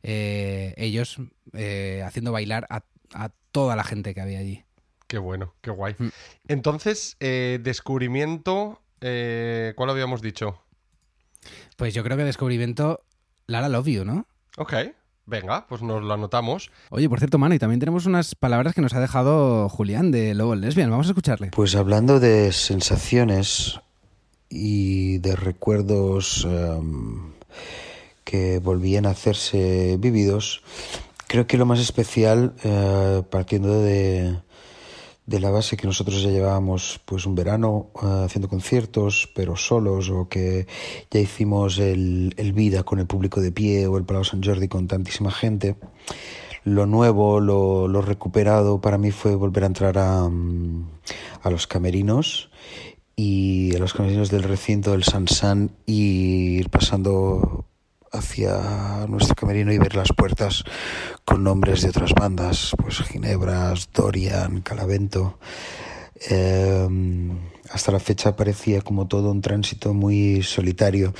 [0.01, 1.17] eh, ellos
[1.53, 2.83] eh, haciendo bailar a,
[3.13, 4.63] a, toda la gente que había allí.
[5.07, 5.95] Qué bueno, qué guay.
[5.97, 6.07] Mm.
[6.47, 10.59] Entonces, descubrimiento, ¿cuál habíamos dicho?
[11.77, 13.03] Pues yo creo que descubrimiento
[13.45, 14.25] Lara Love You, ¿no?
[14.57, 14.73] Ok,
[15.25, 16.71] venga, pues nos lo anotamos.
[16.89, 20.33] Oye, por cierto, Manu, y también tenemos unas palabras que nos ha dejado Julián de
[20.33, 20.89] Lobo Lesbian.
[20.89, 21.51] Vamos a escucharle.
[21.51, 23.79] Pues hablando de sensaciones
[24.49, 27.33] y de recuerdos um,
[28.23, 30.63] que volvían a hacerse vividos,
[31.27, 34.37] creo que lo más especial, uh, partiendo de,
[35.25, 40.09] de la base que nosotros ya llevábamos pues un verano uh, haciendo conciertos pero solos
[40.09, 40.67] o que
[41.09, 44.67] ya hicimos el, el, Vida con el público de pie o el Palau San Jordi
[44.67, 45.75] con tantísima gente.
[46.65, 50.29] Lo nuevo, lo, lo recuperado para mí fue volver a entrar a,
[51.41, 52.49] a los camerinos
[53.15, 57.62] y a los camerinos del recinto del San San y ir pasando
[58.13, 60.63] hacia nuestro camerino y ver las puertas
[61.25, 65.39] con nombres de otras bandas, pues Ginebras, Dorian, Calavento.
[66.29, 66.87] Eh,
[67.71, 71.13] hasta la fecha parecía como todo un tránsito muy solitario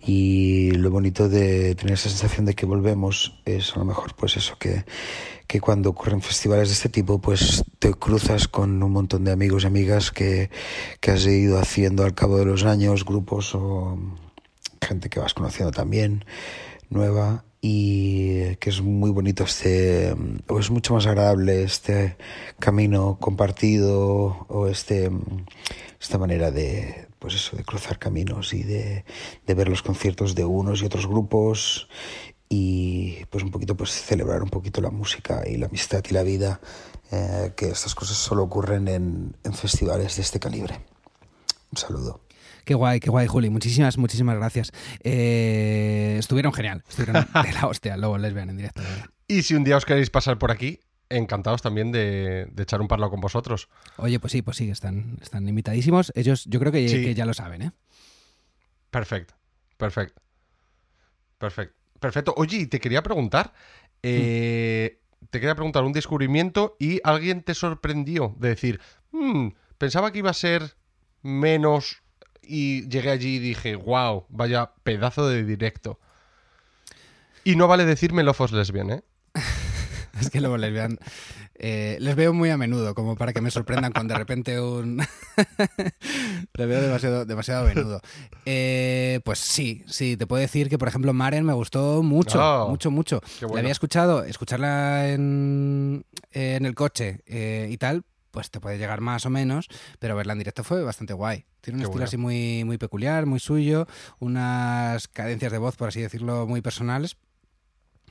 [0.00, 4.36] y lo bonito de tener esa sensación de que volvemos es a lo mejor pues
[4.36, 4.84] eso que,
[5.46, 9.62] que cuando ocurren festivales de este tipo pues te cruzas con un montón de amigos
[9.62, 10.50] y amigas que,
[11.00, 13.98] que has ido haciendo al cabo de los años, grupos o
[14.80, 16.24] gente que vas conociendo también,
[16.88, 20.14] nueva, y que es muy bonito este,
[20.48, 22.16] o es mucho más agradable este
[22.58, 25.10] camino compartido, o este,
[26.00, 29.04] esta manera de, pues eso, de cruzar caminos y de,
[29.46, 31.88] de ver los conciertos de unos y otros grupos
[32.48, 36.24] y pues un poquito pues celebrar un poquito la música y la amistad y la
[36.24, 36.60] vida,
[37.12, 40.80] eh, que estas cosas solo ocurren en, en festivales de este calibre.
[41.70, 42.20] Un saludo.
[42.64, 43.50] Qué guay, qué guay, Juli.
[43.50, 44.72] Muchísimas, muchísimas gracias.
[45.02, 46.82] Eh, estuvieron genial.
[46.88, 47.96] Estuvieron de la hostia.
[47.96, 48.82] Luego les vean en directo.
[49.28, 52.88] Y si un día os queréis pasar por aquí, encantados también de, de, echar un
[52.88, 53.68] parlo con vosotros.
[53.96, 56.12] Oye, pues sí, pues sí, están, están invitadísimos.
[56.14, 57.02] Ellos, yo creo que, sí.
[57.02, 57.72] que ya lo saben, ¿eh?
[58.90, 59.34] Perfecto,
[59.76, 60.20] perfecto.
[61.38, 61.76] Perfecto.
[62.00, 62.34] Perfecto.
[62.36, 63.52] Oye, te quería preguntar.
[64.02, 65.00] Eh.
[65.28, 68.80] Te quería preguntar un descubrimiento y alguien te sorprendió de decir,
[69.12, 70.76] mmm, pensaba que iba a ser
[71.22, 71.99] menos
[72.42, 75.98] y llegué allí y dije, wow, vaya pedazo de directo.
[77.44, 79.02] Y no vale decirme Lofos Lesbian, ¿eh?
[80.20, 80.98] es que luego lesbian
[81.62, 84.96] eh, les veo muy a menudo, como para que me sorprendan con de repente un...
[86.54, 88.00] les veo demasiado, demasiado a menudo.
[88.46, 92.70] Eh, pues sí, sí, te puedo decir que, por ejemplo, Maren me gustó mucho, oh,
[92.70, 93.20] mucho, mucho.
[93.42, 93.56] Bueno.
[93.56, 99.00] La había escuchado, escucharla en, en el coche eh, y tal, pues te puede llegar
[99.00, 101.44] más o menos, pero verla en directo fue bastante guay.
[101.60, 102.04] Tiene un Qué estilo bueno.
[102.04, 103.86] así muy, muy peculiar, muy suyo,
[104.18, 107.16] unas cadencias de voz, por así decirlo, muy personales.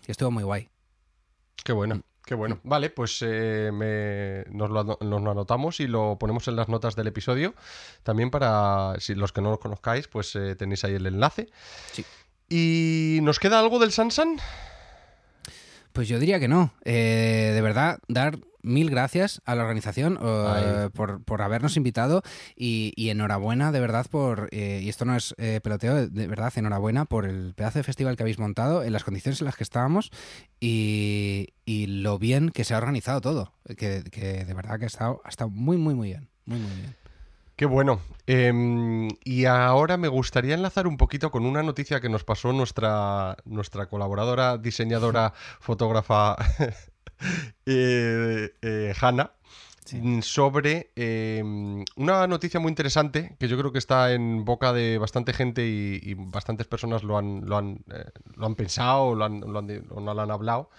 [0.08, 0.70] Y estuvo muy guay.
[1.64, 2.60] Qué bueno, qué bueno.
[2.64, 6.96] Vale, pues eh, me, nos, lo, nos, lo, anotamos y lo ponemos en las notas
[6.96, 7.54] del episodio.
[8.04, 11.50] También para, si los que no lo conozcáis, pues eh, tenéis ahí el enlace.
[11.92, 12.06] Sí.
[12.50, 14.38] ¿Y nos queda algo del Sansan?
[16.00, 16.72] Pues yo diría que no.
[16.86, 22.22] Eh, de verdad, dar mil gracias a la organización uh, por, por, habernos invitado
[22.56, 26.54] y, y, enhorabuena de verdad por, eh, y esto no es eh, peloteo, de verdad
[26.56, 29.66] enhorabuena por el pedazo de festival que habéis montado, en las condiciones en las que
[29.66, 30.10] estábamos
[30.62, 34.88] y, y lo bien que se ha organizado todo, que, que, de verdad que ha
[34.88, 36.96] estado, ha estado muy, muy, muy bien, muy, muy bien.
[37.60, 38.00] Qué bueno.
[38.26, 43.36] Eh, y ahora me gustaría enlazar un poquito con una noticia que nos pasó nuestra,
[43.44, 46.38] nuestra colaboradora, diseñadora, fotógrafa
[47.66, 49.34] eh, eh, Hanna.
[49.92, 51.44] mm, sobre eh,
[51.98, 56.14] una noticia muy interesante que yo creo que está en boca de bastante gente y,
[56.14, 58.06] bastantes personas lo han, lo han, eh,
[58.38, 60.70] lo han pensado lo han, lo han, o no lo han hablado.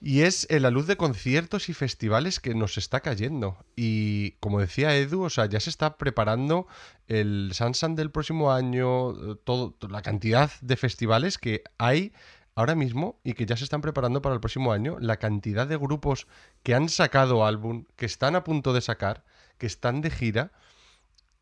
[0.00, 3.56] Y es la luz de conciertos y festivales que nos está cayendo.
[3.76, 6.66] Y como decía Edu, o sea, ya se está preparando
[7.08, 12.12] el Sansan del próximo año, todo, la cantidad de festivales que hay
[12.54, 15.76] ahora mismo y que ya se están preparando para el próximo año, la cantidad de
[15.76, 16.26] grupos
[16.62, 19.24] que han sacado álbum, que están a punto de sacar,
[19.58, 20.52] que están de gira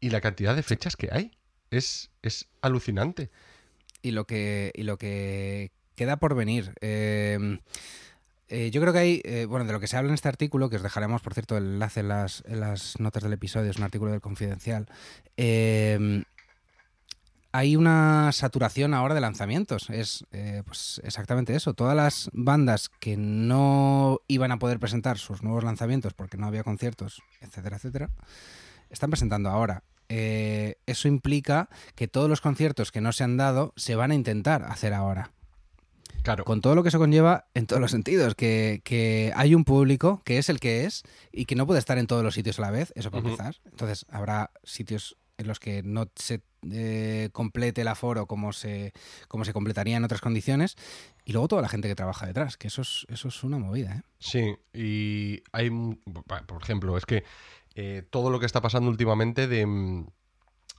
[0.00, 1.32] y la cantidad de fechas que hay.
[1.70, 3.30] Es, es alucinante.
[4.02, 6.74] Y lo que, y lo que queda por venir.
[6.80, 7.58] Eh,
[8.48, 10.70] eh, yo creo que hay, eh, bueno, de lo que se habla en este artículo,
[10.70, 13.78] que os dejaremos, por cierto, el enlace en las, en las notas del episodio, es
[13.78, 14.86] un artículo del Confidencial,
[17.54, 19.88] hay una saturación ahora de lanzamientos.
[19.88, 21.72] Es eh, pues exactamente eso.
[21.72, 26.64] Todas las bandas que no iban a poder presentar sus nuevos lanzamientos porque no había
[26.64, 28.10] conciertos, etcétera, etcétera,
[28.90, 29.84] están presentando ahora.
[30.08, 34.16] Eh, eso implica que todos los conciertos que no se han dado se van a
[34.16, 35.30] intentar hacer ahora.
[36.24, 36.44] Claro.
[36.44, 40.22] Con todo lo que eso conlleva en todos los sentidos, que, que, hay un público
[40.24, 42.62] que es el que es y que no puede estar en todos los sitios a
[42.62, 43.56] la vez, eso para empezar.
[43.66, 46.40] Entonces habrá sitios en los que no se
[46.72, 48.92] eh, complete el aforo como se,
[49.28, 50.76] como se completaría en otras condiciones.
[51.26, 53.96] Y luego toda la gente que trabaja detrás, que eso es, eso es una movida.
[53.96, 54.02] ¿eh?
[54.18, 55.70] Sí, y hay,
[56.46, 57.24] por ejemplo, es que
[57.74, 60.06] eh, todo lo que está pasando últimamente de mm,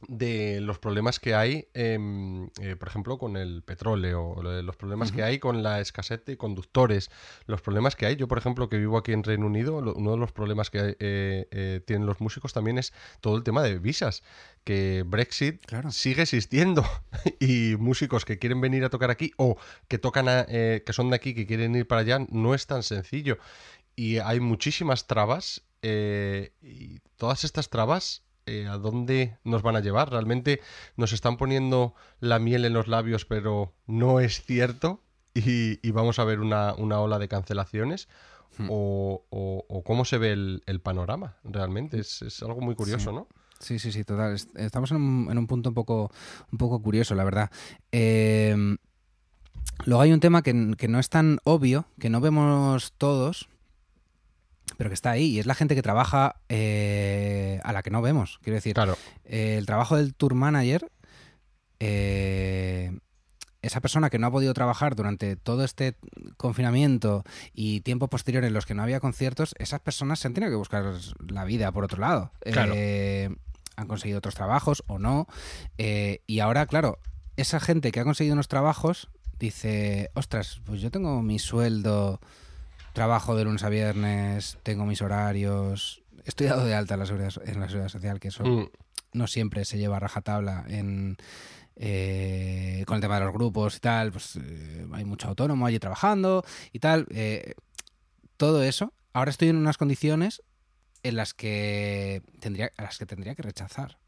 [0.07, 5.23] de los problemas que hay, em, eh, por ejemplo, con el petróleo, los problemas que
[5.23, 7.09] hay con la escasez de conductores,
[7.47, 8.15] los problemas que hay.
[8.15, 11.47] Yo, por ejemplo, que vivo aquí en Reino Unido, uno de los problemas que eh,
[11.51, 14.23] eh, tienen los músicos también es todo el tema de visas,
[14.63, 16.83] que Brexit sigue existiendo
[17.39, 21.33] y músicos que quieren venir a tocar aquí o que tocan, que son de aquí,
[21.33, 23.37] que quieren ir para allá, no es tan sencillo.
[23.95, 30.11] Y hay muchísimas trabas y todas estas trabas eh, a dónde nos van a llevar.
[30.11, 30.61] Realmente
[30.97, 35.01] nos están poniendo la miel en los labios, pero no es cierto.
[35.33, 38.07] Y, vamos a ver una, ola de cancelaciones.
[38.57, 38.67] Hmm.
[38.69, 41.99] O, cómo se ve el, panorama realmente.
[41.99, 43.27] Es, algo muy curioso, ¿no?
[43.59, 44.37] Sí, sí, sí, total.
[44.55, 46.11] Estamos en un, punto un poco,
[46.51, 47.49] un poco curioso, la verdad.
[47.91, 48.77] Em,
[49.85, 53.49] luego hay un tema que, que, no es tan obvio, que no vemos todos,
[54.77, 58.01] pero que está ahí y es la gente que trabaja eh, a la que no
[58.01, 58.39] vemos.
[58.41, 58.97] Quiero decir, claro.
[59.25, 60.91] Eh, el trabajo del tour manager,
[61.79, 62.97] eh,
[63.61, 65.97] esa persona que no ha podido trabajar durante todo este
[66.37, 70.51] confinamiento y tiempo posterior en los que no había conciertos, esas personas se han tenido
[70.51, 70.93] que buscar
[71.27, 72.31] la vida por otro lado.
[73.77, 75.27] han conseguido otros trabajos o no.
[75.77, 76.99] y ahora, claro,
[77.37, 79.09] esa gente que ha conseguido unos trabajos
[79.39, 82.19] dice, ostras, pues yo tengo mi sueldo
[82.95, 87.33] trabajo de lunes a viernes, tengo mis horarios, estoy dado de alta en la seguridad,
[87.45, 88.69] en la seguridad social, que eso mm.
[89.13, 91.17] no siempre se lleva a rajatabla en,
[91.75, 95.77] eh, con el tema de los grupos y tal, pues eh, hay mucho autónomo allí
[95.77, 97.05] trabajando y tal.
[97.11, 97.53] Eh,
[98.37, 100.41] todo eso, ahora estoy en unas condiciones
[101.03, 103.99] en las que tendría, a las que tendría que rechazar.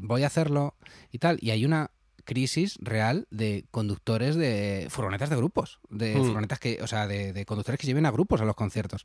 [0.00, 0.76] Voy a hacerlo
[1.10, 1.38] y tal.
[1.40, 1.90] Y hay una
[2.28, 6.24] crisis real de conductores de furgonetas de grupos, de hmm.
[6.24, 9.02] furgonetas que, o sea, de, conductores que lleven a grupos a los conciertos.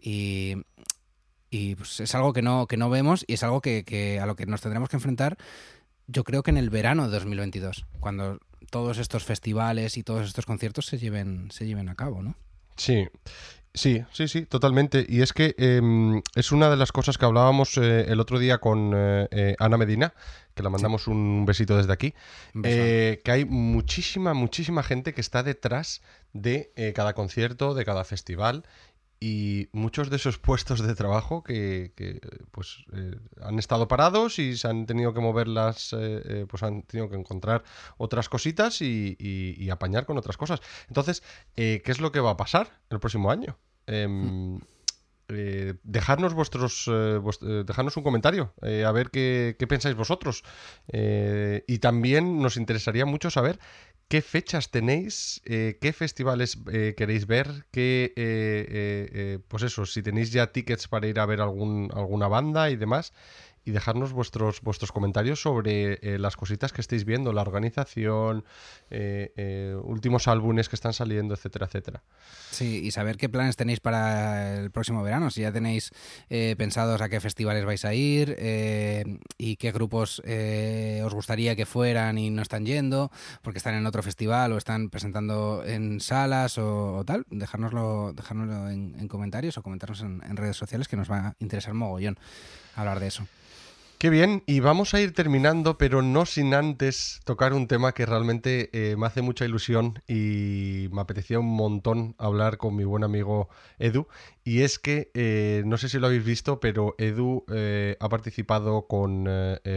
[0.00, 0.54] Y,
[1.50, 4.36] y pues es algo que no, que no vemos y es algo que, a lo
[4.36, 5.36] que nos tendremos que enfrentar,
[6.06, 8.38] yo creo que en el verano de 2022, cuando
[8.70, 12.36] todos estos festivales y todos estos conciertos se lleven, se lleven a cabo, ¿no?
[12.76, 13.06] Sí,
[13.76, 15.04] Sí, sí, sí, totalmente.
[15.06, 18.56] Y es que em, es una de las cosas que hablábamos eh, el otro día
[18.56, 20.14] con eh, eh, Ana Medina,
[20.54, 22.14] que la mandamos un besito desde aquí,
[22.62, 26.00] que hay muchísima, muchísima gente que está detrás
[26.32, 28.64] de cada concierto, de cada festival.
[29.18, 31.92] Y muchos de esos puestos de trabajo que,
[32.50, 32.84] pues
[33.42, 35.96] han estado parados y se han tenido que moverlas,
[36.48, 37.64] pues han tenido que encontrar
[37.96, 40.60] otras cositas y, y apañar con otras cosas.
[40.88, 41.22] Entonces,
[41.54, 43.58] ¿qué es lo que va a pasar el próximo año?
[43.86, 44.58] Em,
[45.28, 50.44] eh, dejarnos vuestros eh, eh, dejarnos un comentario a ver qué, pensáis vosotros
[50.92, 53.58] y también nos interesaría mucho saber
[54.08, 56.58] qué fechas tenéis qué festivales
[56.96, 62.28] queréis ver qué pues eso si tenéis ya tickets para ir a ver algún, alguna
[62.28, 63.12] banda y demás
[63.66, 68.44] y dejarnos vuestros, vuestros comentarios sobre eh, las cositas que estáis viendo, la organización,
[68.90, 72.02] eh, eh, últimos álbumes que están saliendo, etcétera, etcétera.
[72.52, 75.90] Sí, y saber qué planes tenéis para el próximo verano, si ya tenéis
[76.56, 78.36] pensados a qué festivales vais a ir
[79.36, 83.10] y qué grupos os gustaría que fueran y no están yendo,
[83.42, 89.08] porque están en otro festival o están presentando en salas o, tal, dejárnoslo, dejárnoslo en,
[89.08, 92.16] comentarios o comentarnos en, en redes sociales que nos va a interesar mogollón
[92.76, 93.26] hablar de eso.
[93.98, 98.04] Qué bien, y vamos a ir terminando, pero no sin antes tocar un tema que
[98.04, 103.04] realmente eh, me hace mucha ilusión y me apetecía un montón hablar con mi buen
[103.04, 104.06] amigo Edu.
[104.44, 108.86] Y es que, eh, no sé si lo habéis visto, pero Edu eh, ha participado
[108.86, 109.24] con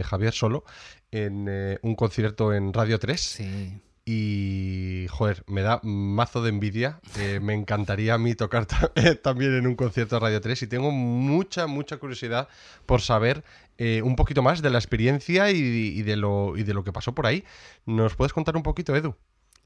[0.04, 0.64] Javier Solo
[1.10, 3.20] en un concierto en Radio 3.
[3.20, 3.80] Sí.
[4.04, 7.00] Y, joder, me da mazo de envidia.
[7.40, 8.66] me encantaría a mí tocar
[9.22, 12.48] también en un concierto de Radio 3 y tengo mucha, mucha curiosidad
[12.86, 13.44] por saber
[13.82, 17.14] eh, un poquito más de la experiencia y, de lo, y de lo que pasó
[17.14, 17.44] por ahí.
[17.86, 19.16] ¿Nos puedes contar un poquito, Edu?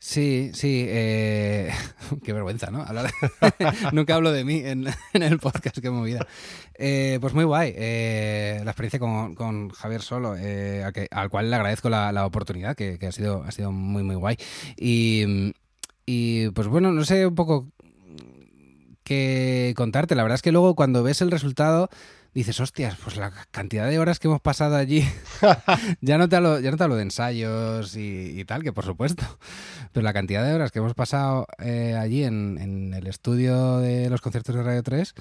[0.06, 1.72] Sí, sí, eh,
[2.24, 2.84] qué vergüenza, ¿no?
[3.92, 6.26] Nunca hablo de mí en, el podcast, qué movida.
[6.74, 10.36] Eh, pues muy guay, eh, la experiencia con, Javier Solo,
[11.10, 14.36] al cual le agradezco la, oportunidad, que, ha, sido, ha sido muy, muy guay.
[14.76, 15.54] Y,
[16.04, 17.72] y pues bueno, no sé un poco
[19.04, 21.88] qué contarte, la verdad es que luego cuando ves el resultado
[22.34, 25.06] dices, hostias, pues la cantidad de horas que hemos pasado allí,
[26.00, 29.24] ya, no te hablo, ya no te hablo de ensayos y, tal, que por supuesto,
[29.92, 34.20] pero la cantidad de horas que hemos pasado eh, allí en, el estudio de los
[34.20, 35.14] conciertos de Radio 3,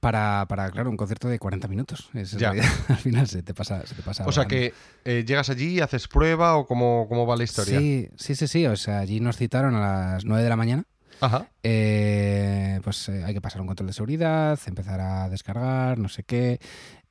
[0.00, 2.10] para, para, claro, un concierto de 40 minutos.
[2.36, 2.50] ya.
[2.88, 3.86] al final se te pasa.
[3.86, 7.36] Se te pasa o sea que eh, llegas allí, haces prueba o cómo, cómo va
[7.36, 7.78] la historia.
[7.78, 8.66] Sí, sí, sí, sí.
[8.66, 10.84] O sea, allí nos citaron a las 9 de la mañana.
[11.20, 11.48] Ajá.
[11.62, 16.22] Eh, pues eh, hay que pasar un control de seguridad, empezar a descargar, no sé
[16.22, 16.60] qué.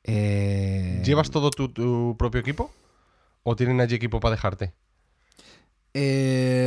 [0.03, 2.71] Eh, ¿Llevas todo tu, propio equipo?
[3.43, 4.73] ¿O tienen allí equipo para dejarte?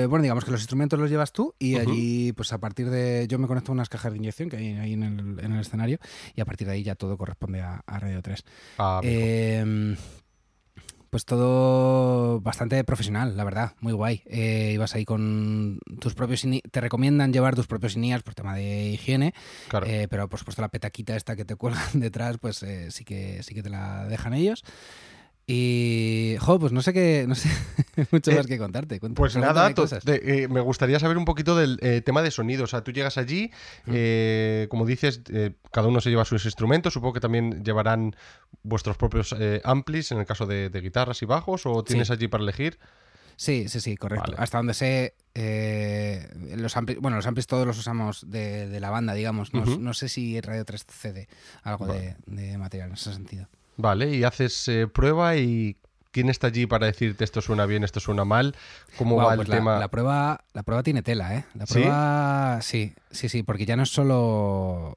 [0.09, 3.27] bueno, digamos que los instrumentos los llevas tú y allí, pues a partir de.
[3.29, 5.99] Yo me conecto a unas cajas de inyección que hay ahí en el, escenario
[6.35, 8.43] y a partir de ahí ya todo corresponde a, Radio 3.
[8.79, 9.03] Ah,
[11.11, 14.23] pues todo bastante profesional, la verdad, muy guay.
[14.27, 18.91] Eh, ibas ahí con tus propios te recomiendan llevar tus propios INIAS por tema de
[18.91, 19.35] higiene,
[19.87, 23.43] eh, pero por supuesto la petaquita esta que te cuelgan detrás, pues eh, sí que
[23.43, 24.65] sí que te la dejan ellos.
[25.51, 27.49] Y, jo, pues no sé qué, no sé
[28.13, 29.01] mucho más que contarte.
[29.15, 29.73] pues nada,
[30.51, 32.65] me gustaría saber un poquito del tema de sonido.
[32.65, 33.51] O sea, tú llegas allí,
[34.69, 35.23] como dices,
[35.73, 36.93] cada uno se lleva sus instrumentos.
[36.93, 38.15] Supongo que también llevarán
[38.63, 42.43] vuestros propios eh, amplis en el caso de, guitarras y bajos o tienes allí para
[42.43, 42.79] elegir?
[43.37, 44.35] Sí, sí, sí, correcto.
[44.37, 49.15] Hasta donde sé, eh, los amplis, bueno, los amplis todos los usamos de, la banda,
[49.15, 49.55] digamos.
[49.55, 51.29] No, sé si Radio 3 cede
[51.63, 53.49] algo de, material en ese sentido.
[53.79, 55.77] Vale, y haces eh, prueba y
[56.11, 58.55] ¿quién está allí para decirte esto suena bien, esto suena mal?
[58.99, 59.79] ¿Cómo va el pues tema?
[59.79, 61.45] La prueba, la prueba tiene tela, ¿eh?
[61.55, 62.93] La prueba, ¿Sí?
[63.11, 64.95] sí, sí, sí, porque ya no es solo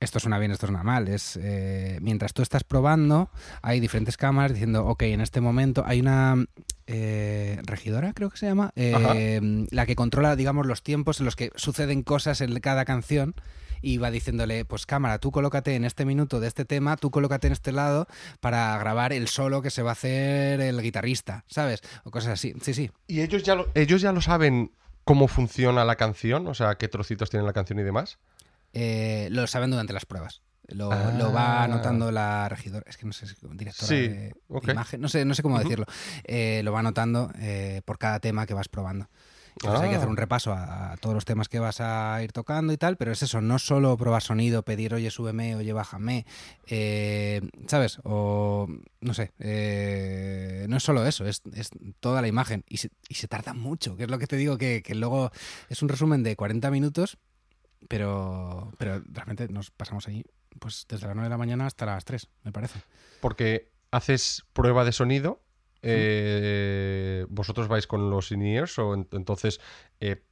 [0.00, 1.08] esto suena bien, esto suena mal.
[1.08, 3.30] Es eh, mientras tú estás probando,
[3.62, 6.44] hay diferentes cámaras diciendo, ok, en este momento hay una
[6.86, 11.36] eh, regidora, creo que se llama, eh, la que controla, digamos, los tiempos en los
[11.36, 13.34] que suceden cosas en cada canción
[13.82, 17.46] y va diciéndole, pues cámara, tú colócate en este minuto de este tema, tú colócate
[17.46, 18.06] en este lado
[18.40, 21.82] para grabar el solo que se va a hacer el guitarrista, ¿sabes?
[22.04, 22.54] O cosas así.
[22.62, 22.90] Sí, sí.
[23.06, 24.72] ¿Y ellos ya ellos ya lo saben
[25.04, 26.46] cómo funciona la canción?
[26.46, 28.18] O sea, qué trocitos tiene la canción y demás.
[28.72, 30.42] Eh, lo saben durante las pruebas.
[30.68, 31.64] Lo, va ah.
[31.64, 34.34] anotando la regidora, es que no sé, directora de,
[34.68, 35.86] imagen, no sé, no sé cómo decirlo.
[36.24, 39.08] Eh, lo va anotando eh, por cada tema que vas probando.
[39.60, 40.20] Entonces hay que hacer un ah.
[40.20, 43.40] repaso a, todos los temas que vas a ir tocando y tal, pero es eso,
[43.40, 46.26] no solo probar sonido, pedir oye, súbeme, oye, bájame,
[47.66, 47.98] ¿sabes?
[48.04, 48.68] O
[49.00, 49.32] no sé,
[50.68, 51.42] no es solo eso, es,
[52.00, 54.58] toda la imagen y se, y se, tarda mucho, que es lo que te digo,
[54.58, 55.30] que, que luego
[55.68, 57.18] es un resumen de 40 minutos
[57.86, 60.24] pero, pero realmente nos pasamos ahí
[60.58, 62.80] pues desde las 9 de la mañana hasta las 3, me parece.
[63.20, 65.40] Porque haces prueba de sonido,
[65.82, 69.60] eh, vosotros vais con los in-ears o entonces
[70.00, 70.22] eh,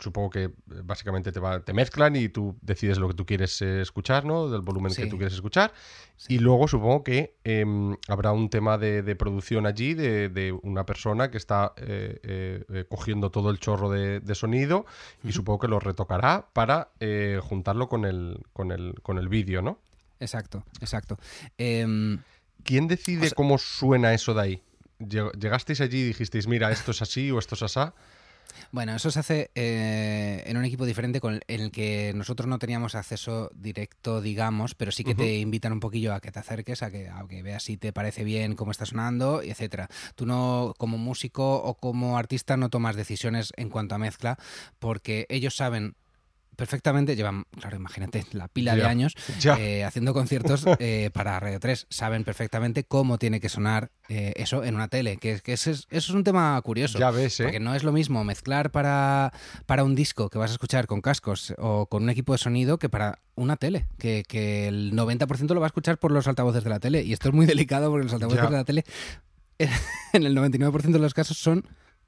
[0.00, 3.80] supongo que eh, básicamente te, te mezclan y tú decides lo que tú quieres eh,
[3.80, 4.48] escuchar, ¿no?
[4.48, 5.72] Del volumen que tú quieres escuchar.
[6.28, 11.36] Y luego supongo que em, habrá un tema de, producción allí de, una persona que
[11.36, 14.86] está eh, cogiendo todo el chorro de, sonido
[15.22, 16.90] y supongo que lo retocará para
[17.42, 19.78] juntarlo con el, con el, con el vídeo, ¿no?
[20.20, 21.18] Exacto, exacto.
[22.66, 24.62] ¿Quién decide cómo suena eso de ahí?
[24.98, 27.80] ¿Llegasteis allí y dijisteis, mira, esto es así o esto es así?
[28.72, 32.48] Bueno, eso se hace eh, en un equipo diferente con el, en el que nosotros
[32.48, 36.38] no teníamos acceso directo, digamos, pero sí que te invitan un poquillo a que te
[36.38, 39.88] acerques, a que, a que veas si te parece bien cómo está sonando, etcétera.
[40.14, 44.38] Tú no, como músico o como artista, no tomas decisiones en cuanto a mezcla,
[44.78, 45.94] porque ellos saben
[46.56, 49.14] perfectamente, llevan, claro, imagínate, la pila de años
[49.58, 51.86] eh, haciendo conciertos eh, para Radio 3.
[51.90, 55.86] Saben perfectamente cómo tiene que sonar eh, eso en una tele, que, que ese es,
[55.90, 56.98] eso es un tema curioso.
[56.98, 57.38] Ya ves.
[57.42, 59.32] Porque no es lo mismo mezclar para,
[59.66, 62.78] para un disco que vas a escuchar con cascos o con un equipo de sonido
[62.78, 66.64] que para una tele, que, que el 90% lo va a escuchar por los altavoces
[66.64, 67.02] de la tele.
[67.02, 68.48] Y esto es muy delicado porque los altavoces Ya.
[68.50, 68.84] de la tele
[69.58, 71.64] en el 99% de los casos son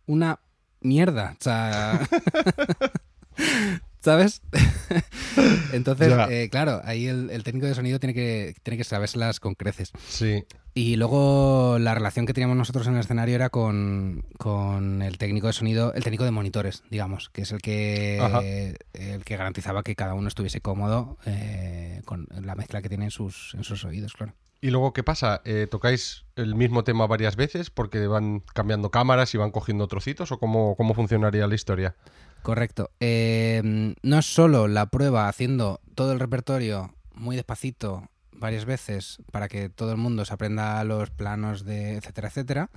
[0.06, 0.40] una
[0.80, 1.36] mierda.
[1.38, 2.00] O sea...
[4.08, 4.40] ¿Sabes?
[5.74, 9.54] Entonces, eh, claro, ahí el, el técnico de sonido tiene que, tiene que sabérselas con
[9.54, 9.92] creces.
[10.08, 10.44] Sí.
[10.72, 15.48] Y luego la relación que teníamos nosotros en el escenario era con, con el técnico
[15.48, 19.94] de sonido, el técnico de monitores, digamos, que es el que, el que garantizaba que
[19.94, 24.14] cada uno estuviese cómodo eh, con la mezcla que tiene en sus, en sus oídos,
[24.14, 24.32] claro.
[24.60, 25.42] ¿Y luego qué pasa?
[25.44, 30.32] Eh, ¿Tocáis el mismo tema varias veces porque van cambiando cámaras y van cogiendo trocitos?
[30.32, 31.94] ¿O cómo, cómo funcionaría la historia?
[32.42, 32.90] Correcto.
[33.00, 39.48] Eh, no es solo la prueba haciendo todo el repertorio muy despacito varias veces para
[39.48, 42.70] que todo el mundo se aprenda los planos de etcétera, etcétera,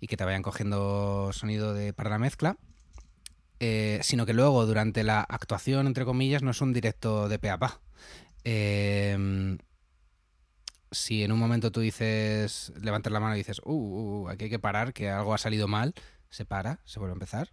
[0.00, 2.56] y que te vayan cogiendo sonido de, para la mezcla,
[3.60, 7.50] eh, sino que luego durante la actuación, entre comillas, no es un directo de pe
[7.50, 7.80] a pa.
[8.44, 9.58] Eh,
[10.90, 14.44] si en un momento tú dices, levantas la mano y dices, uh, uh, uh, aquí
[14.44, 15.94] hay que parar, que algo ha salido mal,
[16.30, 17.50] se para, se vuelve a empezar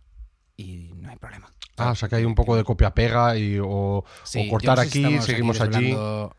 [0.62, 1.52] y no hay problema.
[1.78, 4.78] Ah, o sea que hay un poco de copia-pega y, o, Sí, o yo cortar
[4.78, 5.92] no sé si aquí, seguimos allí.
[5.92, 6.36] desvelando-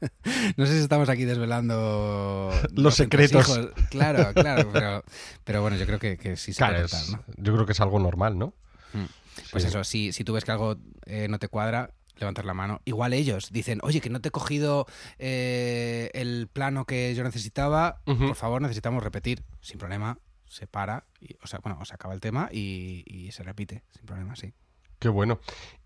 [0.56, 3.48] no sé si estamos aquí desvelando Los secretos.
[3.48, 3.88] entresijos.
[3.90, 5.04] Claro, claro, pero,
[5.44, 7.34] pero bueno, yo creo que, que sí se Claro, puede es- cortar, ¿no?
[7.42, 8.54] yo creo que es algo normal, ¿no?
[8.92, 9.04] Mm.
[9.50, 9.68] Pues Sí.
[9.68, 12.80] eso, si, si tú ves que algo eh, no te cuadra, levantas la mano.
[12.84, 14.86] Igual ellos dicen, oye, que no te he cogido
[15.18, 19.44] eh, el plano que yo necesitaba, por favor, necesitamos repetir.
[19.60, 20.18] Sin problema,
[20.48, 24.06] se para, y, o sea, bueno, se acaba el tema y, y se repite, sin
[24.06, 24.52] problema, sí.
[24.98, 25.40] Qué bueno.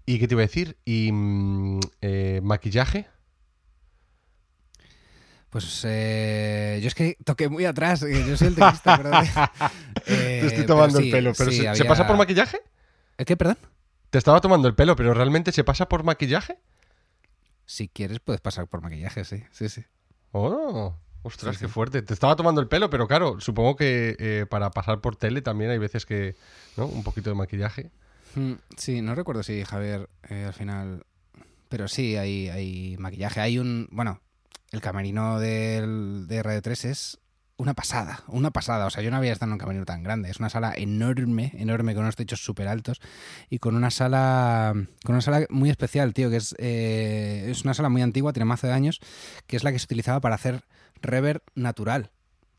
[0.07, 0.79] ¿Y qué te iba a decir?
[0.85, 3.07] ¿Y mm, eh, maquillaje?
[5.51, 9.25] Pues eh, yo es que toqué muy atrás, eh, yo soy el teclista, perdón.
[10.07, 12.61] Eh, Te estoy tomando sí, el pelo, pero sí, ¿se, ¿se pasa por maquillaje?
[13.19, 13.59] ¿Eh, ¿Qué, perdón?
[14.09, 16.59] Te estaba tomando el pelo, pero ¿realmente se pasa por maquillaje?
[17.67, 19.85] Si quieres puedes pasar por maquillaje, sí, sí, sí.
[20.33, 22.03] Oh, ostras, Sí, qué fuerte.
[22.03, 25.71] Te estaba tomando el pelo, pero claro, supongo que eh, para pasar por tele también
[25.71, 26.35] hay veces que,
[26.77, 26.87] ¿no?
[26.87, 27.91] Un poquito de maquillaje.
[28.35, 31.05] Mm, Sí, no recuerdo si Javier eh, al final.
[31.69, 33.41] Pero sí, hay, hay maquillaje.
[33.41, 33.89] Hay un.
[33.91, 34.21] Bueno,
[34.73, 37.19] el camerino del, de Radio 3 es
[37.57, 38.87] una pasada, una pasada.
[38.87, 40.29] O sea, yo no había estado en un camerino tan grande.
[40.31, 43.01] Es una sala enorme, enorme, con unos techos súper altos
[43.49, 44.73] y con una sala.
[45.05, 46.55] Con una sala muy especial, tío, que es.
[46.59, 49.01] eh, es una sala muy antigua, tiene más de años,
[49.47, 50.65] que es la que se utilizaba para hacer
[51.03, 52.11] reverb natural.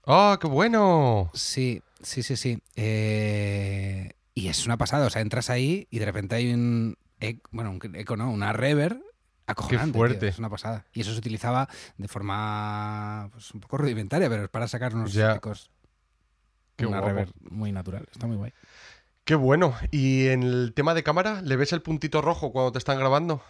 [0.06, 1.32] ¡Oh, qué bueno!
[1.34, 2.62] Sí, sí, sí, sí.
[2.76, 7.50] Eh, y es una pasada, o sea, entras ahí y de repente hay un eco,
[7.52, 8.30] bueno, un eco, ¿no?
[8.32, 9.02] Una reverb
[9.46, 9.92] acojonante.
[9.94, 10.28] tío, fuerte.
[10.28, 10.86] es una pasada.
[10.94, 15.14] Y eso se utilizaba de forma pues, un poco rudimentaria, pero es para sacar unos
[15.14, 15.36] Ya.
[15.36, 15.70] ecos.
[16.76, 18.52] Qué una reverb muy natural, está muy guay.
[19.26, 19.74] Qué bueno.
[19.92, 23.42] ¿Y en el tema de cámara, le ves el puntito rojo cuando te están grabando?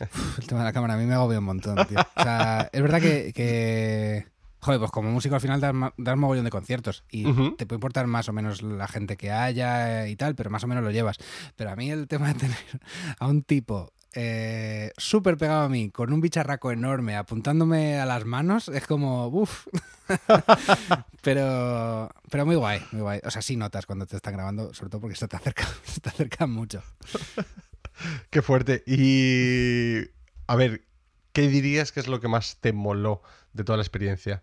[0.00, 1.98] Uf, el tema de la cámara a mí me agobia un montón, tío.
[2.16, 4.26] O sea, es verdad que, que-
[4.60, 7.22] Joder, pues como músico al final das, das mogollón de conciertos y
[7.56, 10.66] te puede importar más o menos la gente que haya y tal, pero más o
[10.66, 11.18] menos lo llevas.
[11.54, 12.56] Pero a mí el tema de tener
[13.20, 18.24] a un tipo eh, súper pegado a mí, con un bicharraco enorme, apuntándome a las
[18.24, 19.68] manos, es como, uff.
[21.22, 23.20] pero, pero muy guay, muy guay.
[23.24, 26.00] O sea, sí notas cuando te están grabando, sobre todo porque se te acercan, se
[26.00, 26.82] te acercan mucho.
[28.30, 28.82] Qué fuerte.
[28.86, 30.10] Y.
[30.46, 30.82] A ver,
[31.32, 33.22] ¿qué dirías que es lo que más te moló
[33.52, 34.42] de toda la experiencia?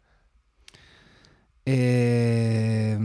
[1.65, 2.97] Eh,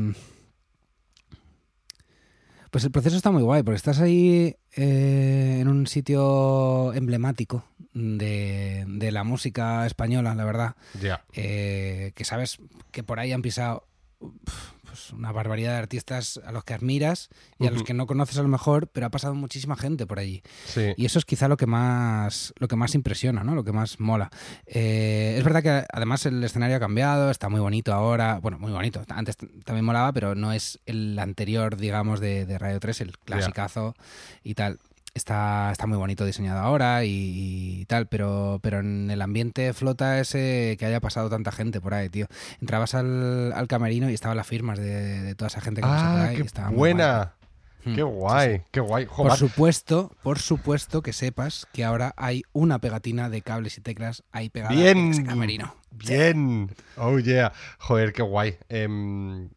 [2.70, 8.84] Pues el proceso está muy guay, porque estás ahí eh, en un sitio emblemático de,
[8.86, 10.76] de la música española, la verdad.
[11.00, 11.24] Ya.
[11.32, 12.58] Eh, que sabes
[12.90, 13.88] que por ahí han pisado
[14.18, 17.28] uf, pues una barbaridad de artistas a los que admiras
[17.58, 20.18] y a los que no conoces a lo mejor, pero ha pasado muchísima gente por
[20.18, 20.42] allí.
[20.66, 20.94] Sí.
[20.96, 23.54] Y eso es quizá lo que más, lo que más impresiona, ¿no?
[23.54, 24.30] Lo que más mola.
[24.66, 28.38] Eh, es verdad que además el escenario ha cambiado, está muy bonito ahora.
[28.40, 29.04] Bueno, muy bonito.
[29.08, 33.94] Antes también molaba, pero no es el anterior, digamos, de, de Radio 3, el clasicazo
[34.42, 34.78] y tal.
[35.18, 40.18] Está, está muy bonito diseñado ahora y, y tal, pero, pero en el ambiente flota
[40.20, 42.26] ese que haya pasado tanta gente por ahí, tío.
[42.62, 46.10] Entrabas al, al camerino y estaban las firmas de, de toda esa gente que pasa
[46.12, 46.36] por Ah, ahí.
[46.36, 46.74] qué muy guay.
[46.76, 47.34] buena.
[47.94, 49.06] Qué guay, qué guay.
[49.06, 54.24] Por supuesto, por supuesto que sepas que ahora hay una pegatina de cables y teclas
[54.30, 55.74] ahí pegada bien, en ese camerino.
[55.90, 56.70] Bien.
[56.96, 57.52] Oh yeah.
[57.78, 58.56] Joder, qué guay.
[58.68, 59.48] Em,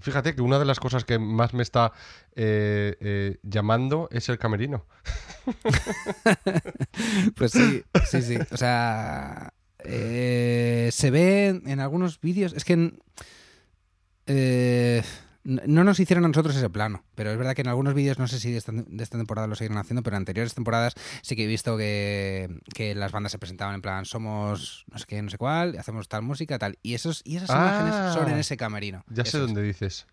[0.00, 1.92] fíjate que una de las cosas que más me está
[2.34, 4.86] eh, eh, llamando es el camerino.
[7.36, 8.38] pues sí, sí, sí.
[8.50, 9.52] O sea,
[9.84, 12.52] eh, se ve en algunos vídeos.
[12.52, 12.92] Es que.
[15.46, 18.26] No nos hicieron a nosotros ese plano, pero es verdad que en algunos vídeos, no
[18.26, 21.46] sé si de esta, temporada lo siguen haciendo, pero en anteriores temporadas sí que he
[21.46, 22.48] visto que,
[22.96, 26.22] las bandas se presentaban en plan, somos no sé qué, no sé cuál, hacemos tal
[26.22, 26.78] música, tal.
[26.82, 29.04] Y, esos, y esas imágenes son en ah, ese camerino.
[29.08, 30.06] Ya sé dónde dices.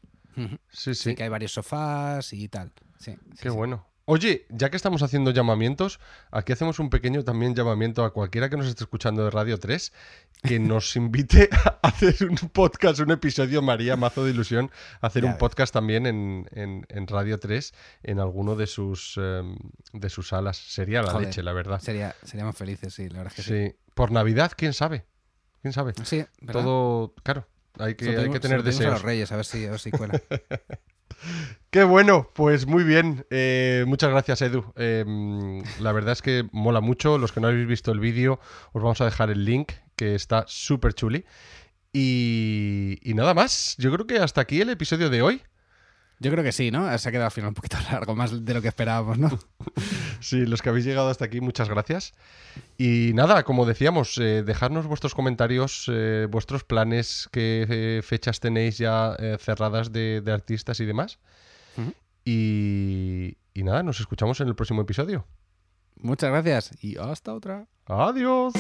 [0.69, 1.15] Sí, sí.
[1.15, 2.71] que hay varios sofás y tal.
[2.99, 3.87] Sí, qué bueno.
[4.05, 8.57] Oye, ya que estamos haciendo llamamientos, aquí hacemos un pequeño también llamamiento a cualquiera que
[8.57, 9.93] nos esté escuchando de Radio 3
[10.43, 15.37] que nos invite a hacer un podcast, un episodio, María Mazo de Ilusión, hacer un
[15.37, 17.73] podcast también en, Radio 3
[18.03, 19.55] en alguno de sus, em,
[19.93, 20.57] de sus salas.
[20.57, 21.79] Sería la leche, la verdad.
[21.79, 23.67] Sería, seríamos felices, sí, la verdad que sí.
[23.67, 23.75] sí.
[23.93, 25.05] Por Navidad, quién sabe.
[25.61, 25.93] ¿Quién sabe?
[26.03, 27.47] Sí, Todo, claro,
[27.79, 28.89] hay que, hay que tener deseos.
[28.89, 30.21] a los reyes, a ver si, a ver si cuela.
[31.69, 33.25] Qué bueno, pues muy bien.
[33.29, 34.63] Eh, muchas gracias, Edu.
[34.75, 37.17] Em, la verdad es que mola mucho.
[37.17, 38.39] Los que no habéis visto el vídeo,
[38.73, 41.25] os vamos a dejar el link, que está súper chuli.
[41.91, 43.75] Y, y nada más.
[43.77, 45.41] Yo creo que hasta aquí el episodio de hoy.
[46.23, 46.97] Yo creo que sí, ¿no?
[46.97, 49.37] Se ha quedado al final un poquito largo, más de lo que esperábamos, ¿no?
[50.21, 52.13] sí, los que habéis llegado hasta aquí, muchas gracias.
[52.77, 58.77] Y nada, como decíamos, eh, dejadnos vuestros comentarios, eh, vuestros planes, qué eh, fechas tenéis
[58.77, 61.19] ya cerradas de, artistas y demás.
[62.23, 65.27] y, y nada, nos escuchamos en el próximo episodio.
[65.97, 67.67] Muchas gracias y hasta otra.
[67.85, 68.53] Adiós.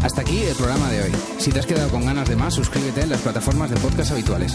[0.00, 1.12] Hasta aquí el programa de hoy.
[1.38, 4.54] Si te has quedado con ganas de más, suscríbete en las plataformas de podcast habituales